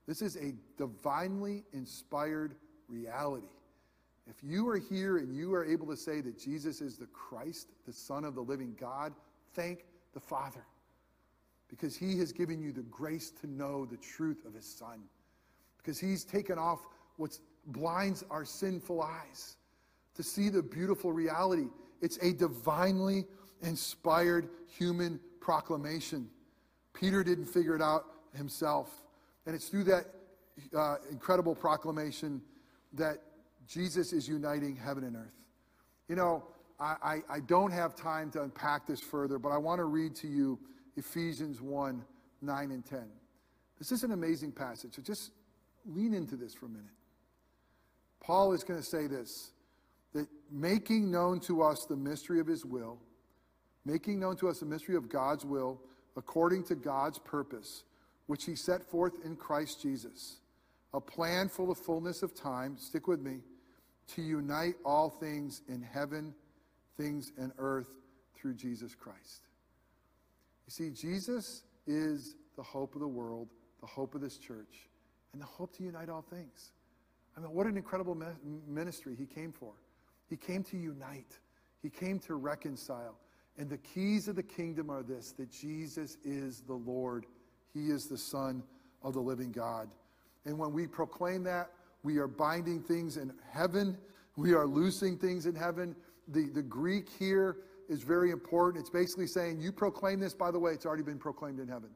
This 0.08 0.22
is 0.22 0.34
a 0.38 0.54
divinely 0.76 1.62
inspired 1.72 2.56
reality. 2.88 3.46
If 4.28 4.42
you 4.42 4.68
are 4.70 4.78
here 4.78 5.18
and 5.18 5.32
you 5.32 5.54
are 5.54 5.64
able 5.64 5.86
to 5.86 5.96
say 5.96 6.20
that 6.20 6.36
Jesus 6.36 6.80
is 6.80 6.98
the 6.98 7.06
Christ, 7.06 7.68
the 7.86 7.92
Son 7.92 8.24
of 8.24 8.34
the 8.34 8.42
living 8.42 8.74
God, 8.76 9.12
thank 9.54 9.84
the 10.14 10.20
Father. 10.20 10.66
Because 11.68 11.94
he 11.94 12.18
has 12.18 12.32
given 12.32 12.60
you 12.60 12.72
the 12.72 12.82
grace 12.82 13.30
to 13.40 13.46
know 13.46 13.86
the 13.86 13.98
truth 13.98 14.44
of 14.44 14.52
his 14.52 14.66
Son 14.66 15.02
because 15.82 15.98
he's 15.98 16.24
taken 16.24 16.58
off 16.58 16.80
what 17.16 17.38
blinds 17.66 18.24
our 18.30 18.44
sinful 18.44 19.02
eyes 19.02 19.56
to 20.14 20.22
see 20.22 20.48
the 20.48 20.62
beautiful 20.62 21.12
reality. 21.12 21.66
It's 22.00 22.18
a 22.18 22.32
divinely 22.32 23.26
inspired 23.62 24.48
human 24.66 25.20
proclamation. 25.40 26.28
Peter 26.92 27.22
didn't 27.22 27.46
figure 27.46 27.74
it 27.74 27.82
out 27.82 28.04
himself. 28.34 29.02
And 29.46 29.54
it's 29.54 29.68
through 29.68 29.84
that 29.84 30.06
uh, 30.76 30.96
incredible 31.10 31.54
proclamation 31.54 32.42
that 32.92 33.18
Jesus 33.66 34.12
is 34.12 34.28
uniting 34.28 34.76
heaven 34.76 35.04
and 35.04 35.16
earth. 35.16 35.36
You 36.08 36.16
know, 36.16 36.44
I, 36.78 36.96
I, 37.02 37.36
I 37.36 37.40
don't 37.40 37.72
have 37.72 37.94
time 37.94 38.30
to 38.32 38.42
unpack 38.42 38.86
this 38.86 39.00
further, 39.00 39.38
but 39.38 39.50
I 39.50 39.58
want 39.58 39.78
to 39.78 39.84
read 39.84 40.14
to 40.16 40.26
you 40.28 40.58
Ephesians 40.96 41.60
1 41.60 42.04
9 42.42 42.70
and 42.70 42.84
10. 42.84 43.00
This 43.78 43.92
is 43.92 44.02
an 44.02 44.12
amazing 44.12 44.52
passage. 44.52 44.94
So 44.94 45.02
just 45.02 45.32
lean 45.86 46.14
into 46.14 46.36
this 46.36 46.54
for 46.54 46.66
a 46.66 46.68
minute. 46.70 46.86
Paul 48.20 48.52
is 48.52 48.64
going 48.64 48.80
to 48.80 48.86
say 48.86 49.06
this 49.06 49.52
that 50.12 50.26
making 50.50 51.10
known 51.10 51.38
to 51.40 51.62
us 51.62 51.86
the 51.88 51.96
mystery 51.96 52.40
of 52.40 52.46
his 52.46 52.64
will, 52.64 52.98
making 53.84 54.18
known 54.18 54.36
to 54.36 54.48
us 54.48 54.58
the 54.58 54.66
mystery 54.66 54.96
of 54.96 55.08
God's 55.08 55.44
will 55.44 55.80
according 56.16 56.64
to 56.64 56.74
God's 56.74 57.18
purpose, 57.18 57.84
which 58.26 58.44
he 58.44 58.56
set 58.56 58.82
forth 58.82 59.14
in 59.24 59.36
Christ 59.36 59.80
Jesus, 59.80 60.40
a 60.92 61.00
plan 61.00 61.48
for 61.48 61.66
the 61.66 61.74
fullness 61.74 62.22
of 62.22 62.34
time, 62.34 62.76
stick 62.76 63.06
with 63.06 63.20
me, 63.20 63.38
to 64.08 64.22
unite 64.22 64.74
all 64.84 65.08
things 65.08 65.62
in 65.68 65.80
heaven, 65.80 66.34
things 66.96 67.32
in 67.38 67.52
earth 67.58 67.88
through 68.34 68.54
Jesus 68.54 68.94
Christ. 68.94 69.42
You 70.66 70.72
see, 70.72 70.90
Jesus 70.90 71.62
is 71.86 72.34
the 72.56 72.62
hope 72.62 72.94
of 72.94 73.00
the 73.00 73.08
world, 73.08 73.48
the 73.80 73.86
hope 73.86 74.14
of 74.14 74.20
this 74.20 74.36
church. 74.36 74.89
And 75.32 75.40
the 75.40 75.46
hope 75.46 75.76
to 75.76 75.82
unite 75.82 76.08
all 76.08 76.22
things. 76.22 76.72
I 77.36 77.40
mean, 77.40 77.50
what 77.52 77.66
an 77.66 77.76
incredible 77.76 78.16
ministry 78.66 79.14
he 79.16 79.26
came 79.26 79.52
for. 79.52 79.72
He 80.28 80.36
came 80.36 80.62
to 80.64 80.76
unite, 80.76 81.38
he 81.82 81.90
came 81.90 82.18
to 82.20 82.34
reconcile. 82.34 83.16
And 83.58 83.68
the 83.68 83.78
keys 83.78 84.28
of 84.28 84.36
the 84.36 84.42
kingdom 84.42 84.90
are 84.90 85.02
this 85.02 85.32
that 85.32 85.50
Jesus 85.50 86.16
is 86.24 86.60
the 86.60 86.74
Lord, 86.74 87.26
he 87.74 87.90
is 87.90 88.06
the 88.06 88.18
Son 88.18 88.62
of 89.02 89.14
the 89.14 89.20
living 89.20 89.52
God. 89.52 89.88
And 90.46 90.58
when 90.58 90.72
we 90.72 90.86
proclaim 90.86 91.42
that, 91.44 91.70
we 92.02 92.16
are 92.18 92.28
binding 92.28 92.82
things 92.82 93.16
in 93.16 93.32
heaven, 93.52 93.98
we 94.36 94.54
are 94.54 94.66
loosing 94.66 95.18
things 95.18 95.46
in 95.46 95.54
heaven. 95.54 95.94
The, 96.28 96.48
the 96.54 96.62
Greek 96.62 97.08
here 97.18 97.58
is 97.88 98.02
very 98.02 98.30
important. 98.30 98.80
It's 98.80 98.90
basically 98.90 99.26
saying, 99.26 99.60
You 99.60 99.72
proclaim 99.72 100.20
this, 100.20 100.32
by 100.32 100.50
the 100.50 100.58
way, 100.58 100.72
it's 100.72 100.86
already 100.86 101.02
been 101.02 101.18
proclaimed 101.18 101.58
in 101.58 101.68
heaven. 101.68 101.90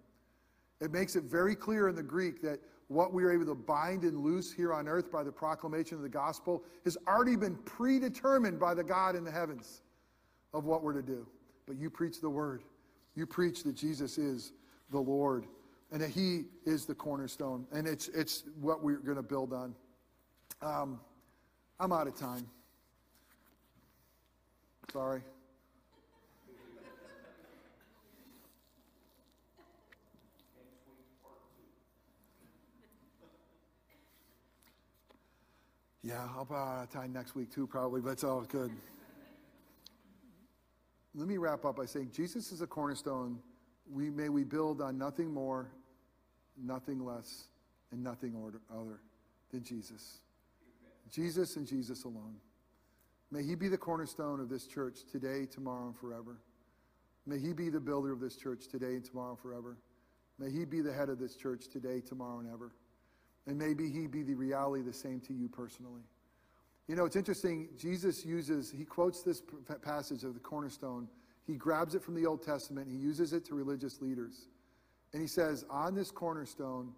It 0.80 0.92
makes 0.92 1.16
it 1.16 1.24
very 1.24 1.54
clear 1.54 1.88
in 1.88 1.94
the 1.94 2.02
Greek 2.02 2.42
that 2.42 2.58
what 2.88 3.12
we 3.12 3.24
are 3.24 3.32
able 3.32 3.46
to 3.46 3.54
bind 3.54 4.02
and 4.02 4.20
loose 4.20 4.52
here 4.52 4.72
on 4.72 4.88
earth 4.88 5.10
by 5.10 5.22
the 5.22 5.32
proclamation 5.32 5.96
of 5.96 6.02
the 6.02 6.08
gospel 6.08 6.62
has 6.84 6.96
already 7.08 7.36
been 7.36 7.56
predetermined 7.64 8.60
by 8.60 8.74
the 8.74 8.84
God 8.84 9.16
in 9.16 9.24
the 9.24 9.30
heavens 9.30 9.82
of 10.52 10.64
what 10.64 10.82
we're 10.82 10.92
to 10.92 11.02
do. 11.02 11.26
But 11.66 11.76
you 11.76 11.88
preach 11.90 12.20
the 12.20 12.28
word. 12.28 12.62
You 13.14 13.26
preach 13.26 13.62
that 13.64 13.74
Jesus 13.74 14.18
is 14.18 14.52
the 14.90 14.98
Lord 14.98 15.46
and 15.92 16.00
that 16.00 16.10
he 16.10 16.44
is 16.66 16.84
the 16.84 16.94
cornerstone. 16.94 17.66
And 17.72 17.86
it's, 17.86 18.08
it's 18.08 18.44
what 18.60 18.82
we're 18.82 18.98
going 18.98 19.16
to 19.16 19.22
build 19.22 19.52
on. 19.52 19.74
Um, 20.60 21.00
I'm 21.78 21.92
out 21.92 22.06
of 22.06 22.16
time. 22.16 22.46
Sorry. 24.92 25.22
Yeah, 36.04 36.28
I'll 36.36 36.46
out 36.54 36.82
of 36.82 36.90
time 36.90 37.14
next 37.14 37.34
week 37.34 37.50
too, 37.50 37.66
probably, 37.66 38.02
but 38.02 38.10
it's 38.10 38.24
all 38.24 38.42
good. 38.42 38.70
Let 41.14 41.26
me 41.26 41.38
wrap 41.38 41.64
up 41.64 41.76
by 41.76 41.86
saying 41.86 42.10
Jesus 42.12 42.52
is 42.52 42.60
a 42.60 42.66
cornerstone. 42.66 43.38
We 43.90 44.10
may 44.10 44.28
we 44.28 44.44
build 44.44 44.82
on 44.82 44.98
nothing 44.98 45.32
more, 45.32 45.70
nothing 46.62 47.02
less, 47.02 47.44
and 47.90 48.04
nothing 48.04 48.34
order, 48.34 48.60
other 48.70 49.00
than 49.50 49.64
Jesus. 49.64 50.20
Jesus 51.10 51.56
and 51.56 51.66
Jesus 51.66 52.04
alone. 52.04 52.34
May 53.30 53.42
he 53.42 53.54
be 53.54 53.68
the 53.68 53.78
cornerstone 53.78 54.40
of 54.40 54.50
this 54.50 54.66
church 54.66 55.04
today, 55.10 55.46
tomorrow, 55.46 55.86
and 55.86 55.96
forever. 55.96 56.36
May 57.26 57.38
he 57.38 57.54
be 57.54 57.70
the 57.70 57.80
builder 57.80 58.12
of 58.12 58.20
this 58.20 58.36
church 58.36 58.68
today, 58.68 58.96
and 58.96 59.04
tomorrow, 59.04 59.30
and 59.30 59.38
forever. 59.38 59.78
May 60.38 60.50
he 60.50 60.66
be 60.66 60.82
the 60.82 60.92
head 60.92 61.08
of 61.08 61.18
this 61.18 61.34
church 61.34 61.68
today, 61.68 62.02
tomorrow, 62.06 62.40
and 62.40 62.52
ever. 62.52 62.72
And 63.46 63.58
maybe 63.58 63.90
he 63.90 64.06
be 64.06 64.22
the 64.22 64.34
reality 64.34 64.82
the 64.82 64.92
same 64.92 65.20
to 65.20 65.34
you 65.34 65.48
personally. 65.48 66.02
You 66.88 66.96
know, 66.96 67.04
it's 67.04 67.16
interesting. 67.16 67.68
Jesus 67.78 68.24
uses, 68.24 68.70
he 68.70 68.84
quotes 68.84 69.22
this 69.22 69.42
passage 69.82 70.24
of 70.24 70.34
the 70.34 70.40
cornerstone. 70.40 71.08
He 71.46 71.54
grabs 71.54 71.94
it 71.94 72.02
from 72.02 72.14
the 72.14 72.26
Old 72.26 72.42
Testament, 72.42 72.88
he 72.90 72.96
uses 72.96 73.32
it 73.32 73.44
to 73.46 73.54
religious 73.54 74.00
leaders. 74.00 74.46
And 75.12 75.20
he 75.20 75.28
says, 75.28 75.64
on 75.70 75.94
this 75.94 76.10
cornerstone, 76.10 76.92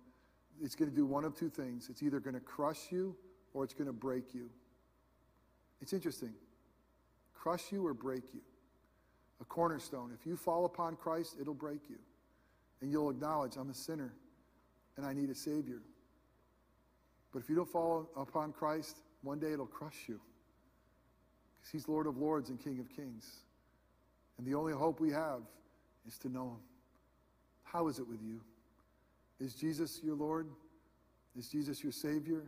it's 0.62 0.74
going 0.74 0.90
to 0.90 0.96
do 0.96 1.04
one 1.04 1.24
of 1.24 1.36
two 1.36 1.50
things. 1.50 1.88
It's 1.90 2.02
either 2.02 2.18
going 2.20 2.34
to 2.34 2.40
crush 2.40 2.90
you 2.90 3.14
or 3.52 3.64
it's 3.64 3.74
going 3.74 3.88
to 3.88 3.92
break 3.92 4.34
you. 4.34 4.48
It's 5.82 5.92
interesting. 5.92 6.32
Crush 7.34 7.70
you 7.70 7.86
or 7.86 7.92
break 7.92 8.22
you. 8.32 8.40
A 9.40 9.44
cornerstone. 9.44 10.12
If 10.18 10.26
you 10.26 10.36
fall 10.36 10.64
upon 10.64 10.96
Christ, 10.96 11.36
it'll 11.38 11.52
break 11.52 11.80
you. 11.90 11.98
And 12.80 12.90
you'll 12.90 13.10
acknowledge, 13.10 13.56
I'm 13.56 13.68
a 13.68 13.74
sinner 13.74 14.14
and 14.96 15.04
I 15.04 15.12
need 15.12 15.28
a 15.28 15.34
Savior. 15.34 15.82
But 17.36 17.42
if 17.42 17.50
you 17.50 17.56
don't 17.56 17.68
fall 17.68 18.08
upon 18.16 18.54
Christ, 18.54 19.02
one 19.20 19.38
day 19.38 19.52
it'll 19.52 19.66
crush 19.66 20.08
you. 20.08 20.18
Because 21.58 21.70
He's 21.70 21.86
Lord 21.86 22.06
of 22.06 22.16
Lords 22.16 22.48
and 22.48 22.58
King 22.58 22.80
of 22.80 22.88
Kings. 22.88 23.30
And 24.38 24.46
the 24.46 24.54
only 24.54 24.72
hope 24.72 25.00
we 25.00 25.10
have 25.10 25.42
is 26.08 26.16
to 26.20 26.30
know 26.30 26.44
Him. 26.44 26.60
How 27.62 27.88
is 27.88 27.98
it 27.98 28.08
with 28.08 28.22
you? 28.22 28.40
Is 29.38 29.52
Jesus 29.52 30.00
your 30.02 30.14
Lord? 30.14 30.48
Is 31.38 31.50
Jesus 31.50 31.82
your 31.82 31.92
Savior? 31.92 32.42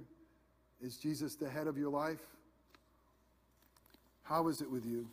Is 0.80 0.96
Jesus 0.96 1.34
the 1.34 1.50
head 1.50 1.66
of 1.66 1.76
your 1.76 1.90
life? 1.90 2.24
How 4.22 4.48
is 4.48 4.62
it 4.62 4.70
with 4.70 4.86
you? 4.86 5.06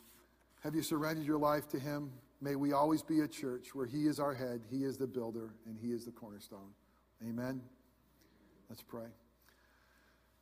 Have 0.63 0.73
you 0.73 0.83
surrendered 0.83 1.25
your 1.25 1.37
life 1.37 1.67
to 1.71 1.79
Him? 1.79 2.13
May 2.39 2.55
we 2.55 2.71
always 2.71 3.01
be 3.01 3.19
a 3.19 3.27
church 3.27 3.75
where 3.75 3.87
He 3.87 4.07
is 4.07 4.21
our 4.21 4.33
head, 4.33 4.61
He 4.71 4.85
is 4.85 4.95
the 4.95 5.07
builder, 5.07 5.49
and 5.65 5.77
He 5.77 5.91
is 5.91 6.05
the 6.05 6.11
cornerstone. 6.11 6.71
Amen. 7.27 7.59
Let's 8.69 8.81
pray. 8.81 9.07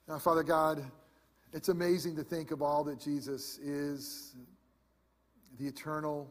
Now, 0.08 0.20
Father 0.20 0.44
God, 0.44 0.84
it's 1.54 1.70
amazing 1.70 2.18
to 2.18 2.24
think 2.24 2.52
of 2.52 2.62
all 2.62 2.84
that 2.84 3.00
Jesus 3.00 3.58
is 3.60 4.36
the 5.58 5.66
eternal 5.66 6.30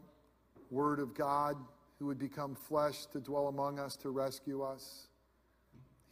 Word 0.71 0.99
of 0.99 1.15
God 1.15 1.57
who 1.99 2.07
would 2.07 2.19
become 2.19 2.55
flesh 2.55 3.07
to 3.07 3.21
dwell 3.21 3.49
among 3.49 3.79
us, 3.79 3.97
to 3.97 4.11
rescue 4.11 4.63
us. 4.63 5.07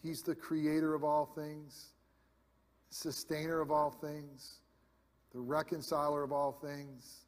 He's 0.03 0.23
the 0.23 0.35
creator 0.35 0.95
of 0.95 1.05
all 1.05 1.27
things, 1.27 1.93
sustainer 2.89 3.61
of 3.61 3.71
all 3.71 3.91
things, 3.91 4.61
the 5.33 5.41
reconciler 5.41 6.23
of 6.23 6.33
all 6.33 6.53
things. 6.53 7.27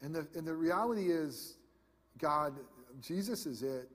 And 0.00 0.14
the, 0.14 0.26
and 0.34 0.46
the 0.46 0.54
reality 0.54 1.10
is, 1.10 1.58
God, 2.16 2.54
Jesus 3.02 3.44
is 3.44 3.62
it. 3.62 3.90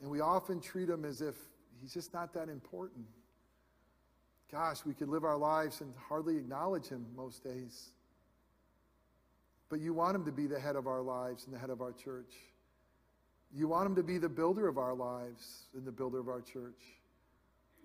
And 0.00 0.10
we 0.10 0.20
often 0.20 0.60
treat 0.60 0.88
him 0.88 1.04
as 1.04 1.20
if 1.20 1.36
he's 1.80 1.94
just 1.94 2.12
not 2.12 2.34
that 2.34 2.48
important. 2.48 3.04
Gosh, 4.52 4.84
we 4.84 4.92
could 4.92 5.08
live 5.08 5.24
our 5.24 5.36
lives 5.36 5.80
and 5.80 5.94
hardly 6.08 6.36
acknowledge 6.36 6.86
him 6.86 7.06
most 7.16 7.42
days. 7.42 7.88
But 9.70 9.80
you 9.80 9.94
want 9.94 10.14
him 10.14 10.26
to 10.26 10.32
be 10.32 10.46
the 10.46 10.60
head 10.60 10.76
of 10.76 10.86
our 10.86 11.00
lives 11.00 11.46
and 11.46 11.54
the 11.54 11.58
head 11.58 11.70
of 11.70 11.80
our 11.80 11.92
church. 11.92 12.34
You 13.54 13.66
want 13.66 13.86
him 13.86 13.94
to 13.96 14.02
be 14.02 14.18
the 14.18 14.28
builder 14.28 14.68
of 14.68 14.76
our 14.76 14.94
lives 14.94 15.68
and 15.74 15.86
the 15.86 15.92
builder 15.92 16.18
of 16.18 16.28
our 16.28 16.42
church. 16.42 16.82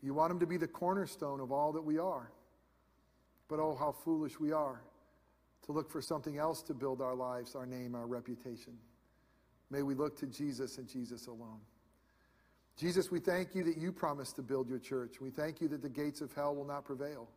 You 0.03 0.13
want 0.13 0.31
him 0.31 0.39
to 0.39 0.45
be 0.45 0.57
the 0.57 0.67
cornerstone 0.67 1.39
of 1.39 1.53
all 1.53 1.71
that 1.71 1.81
we 1.81 1.97
are. 1.97 2.29
But 3.47 3.59
oh, 3.59 3.77
how 3.79 3.93
foolish 3.93 4.37
we 4.37 4.51
are 4.51 4.81
to 5.65 5.71
look 5.71 5.89
for 5.89 6.01
something 6.01 6.37
else 6.37 6.61
to 6.63 6.73
build 6.73 7.01
our 7.01 7.15
lives, 7.15 7.55
our 7.55 7.65
name, 7.65 7.95
our 7.95 8.07
reputation. 8.07 8.73
May 9.69 9.83
we 9.83 9.95
look 9.95 10.17
to 10.19 10.27
Jesus 10.27 10.77
and 10.77 10.87
Jesus 10.87 11.27
alone. 11.27 11.59
Jesus, 12.77 13.09
we 13.09 13.19
thank 13.19 13.55
you 13.55 13.63
that 13.63 13.77
you 13.77 13.91
promised 13.91 14.35
to 14.35 14.43
build 14.43 14.69
your 14.69 14.77
church. 14.77 15.19
We 15.19 15.31
thank 15.31 15.59
you 15.61 15.67
that 15.69 15.81
the 15.81 15.89
gates 15.89 16.21
of 16.21 16.31
hell 16.33 16.55
will 16.55 16.65
not 16.65 16.85
prevail. 16.85 17.27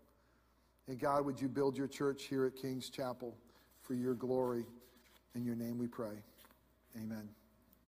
And 0.87 0.99
God, 0.99 1.25
would 1.25 1.41
you 1.41 1.49
build 1.49 1.79
your 1.79 1.89
church 1.89 2.25
here 2.25 2.45
at 2.45 2.57
King's 2.57 2.91
Chapel 2.91 3.35
for 3.83 3.95
your 3.95 4.15
glory? 4.15 4.67
In 5.35 5.45
your 5.45 5.57
name 5.57 5.79
we 5.79 5.87
pray. 5.87 6.23
Amen. 6.97 7.29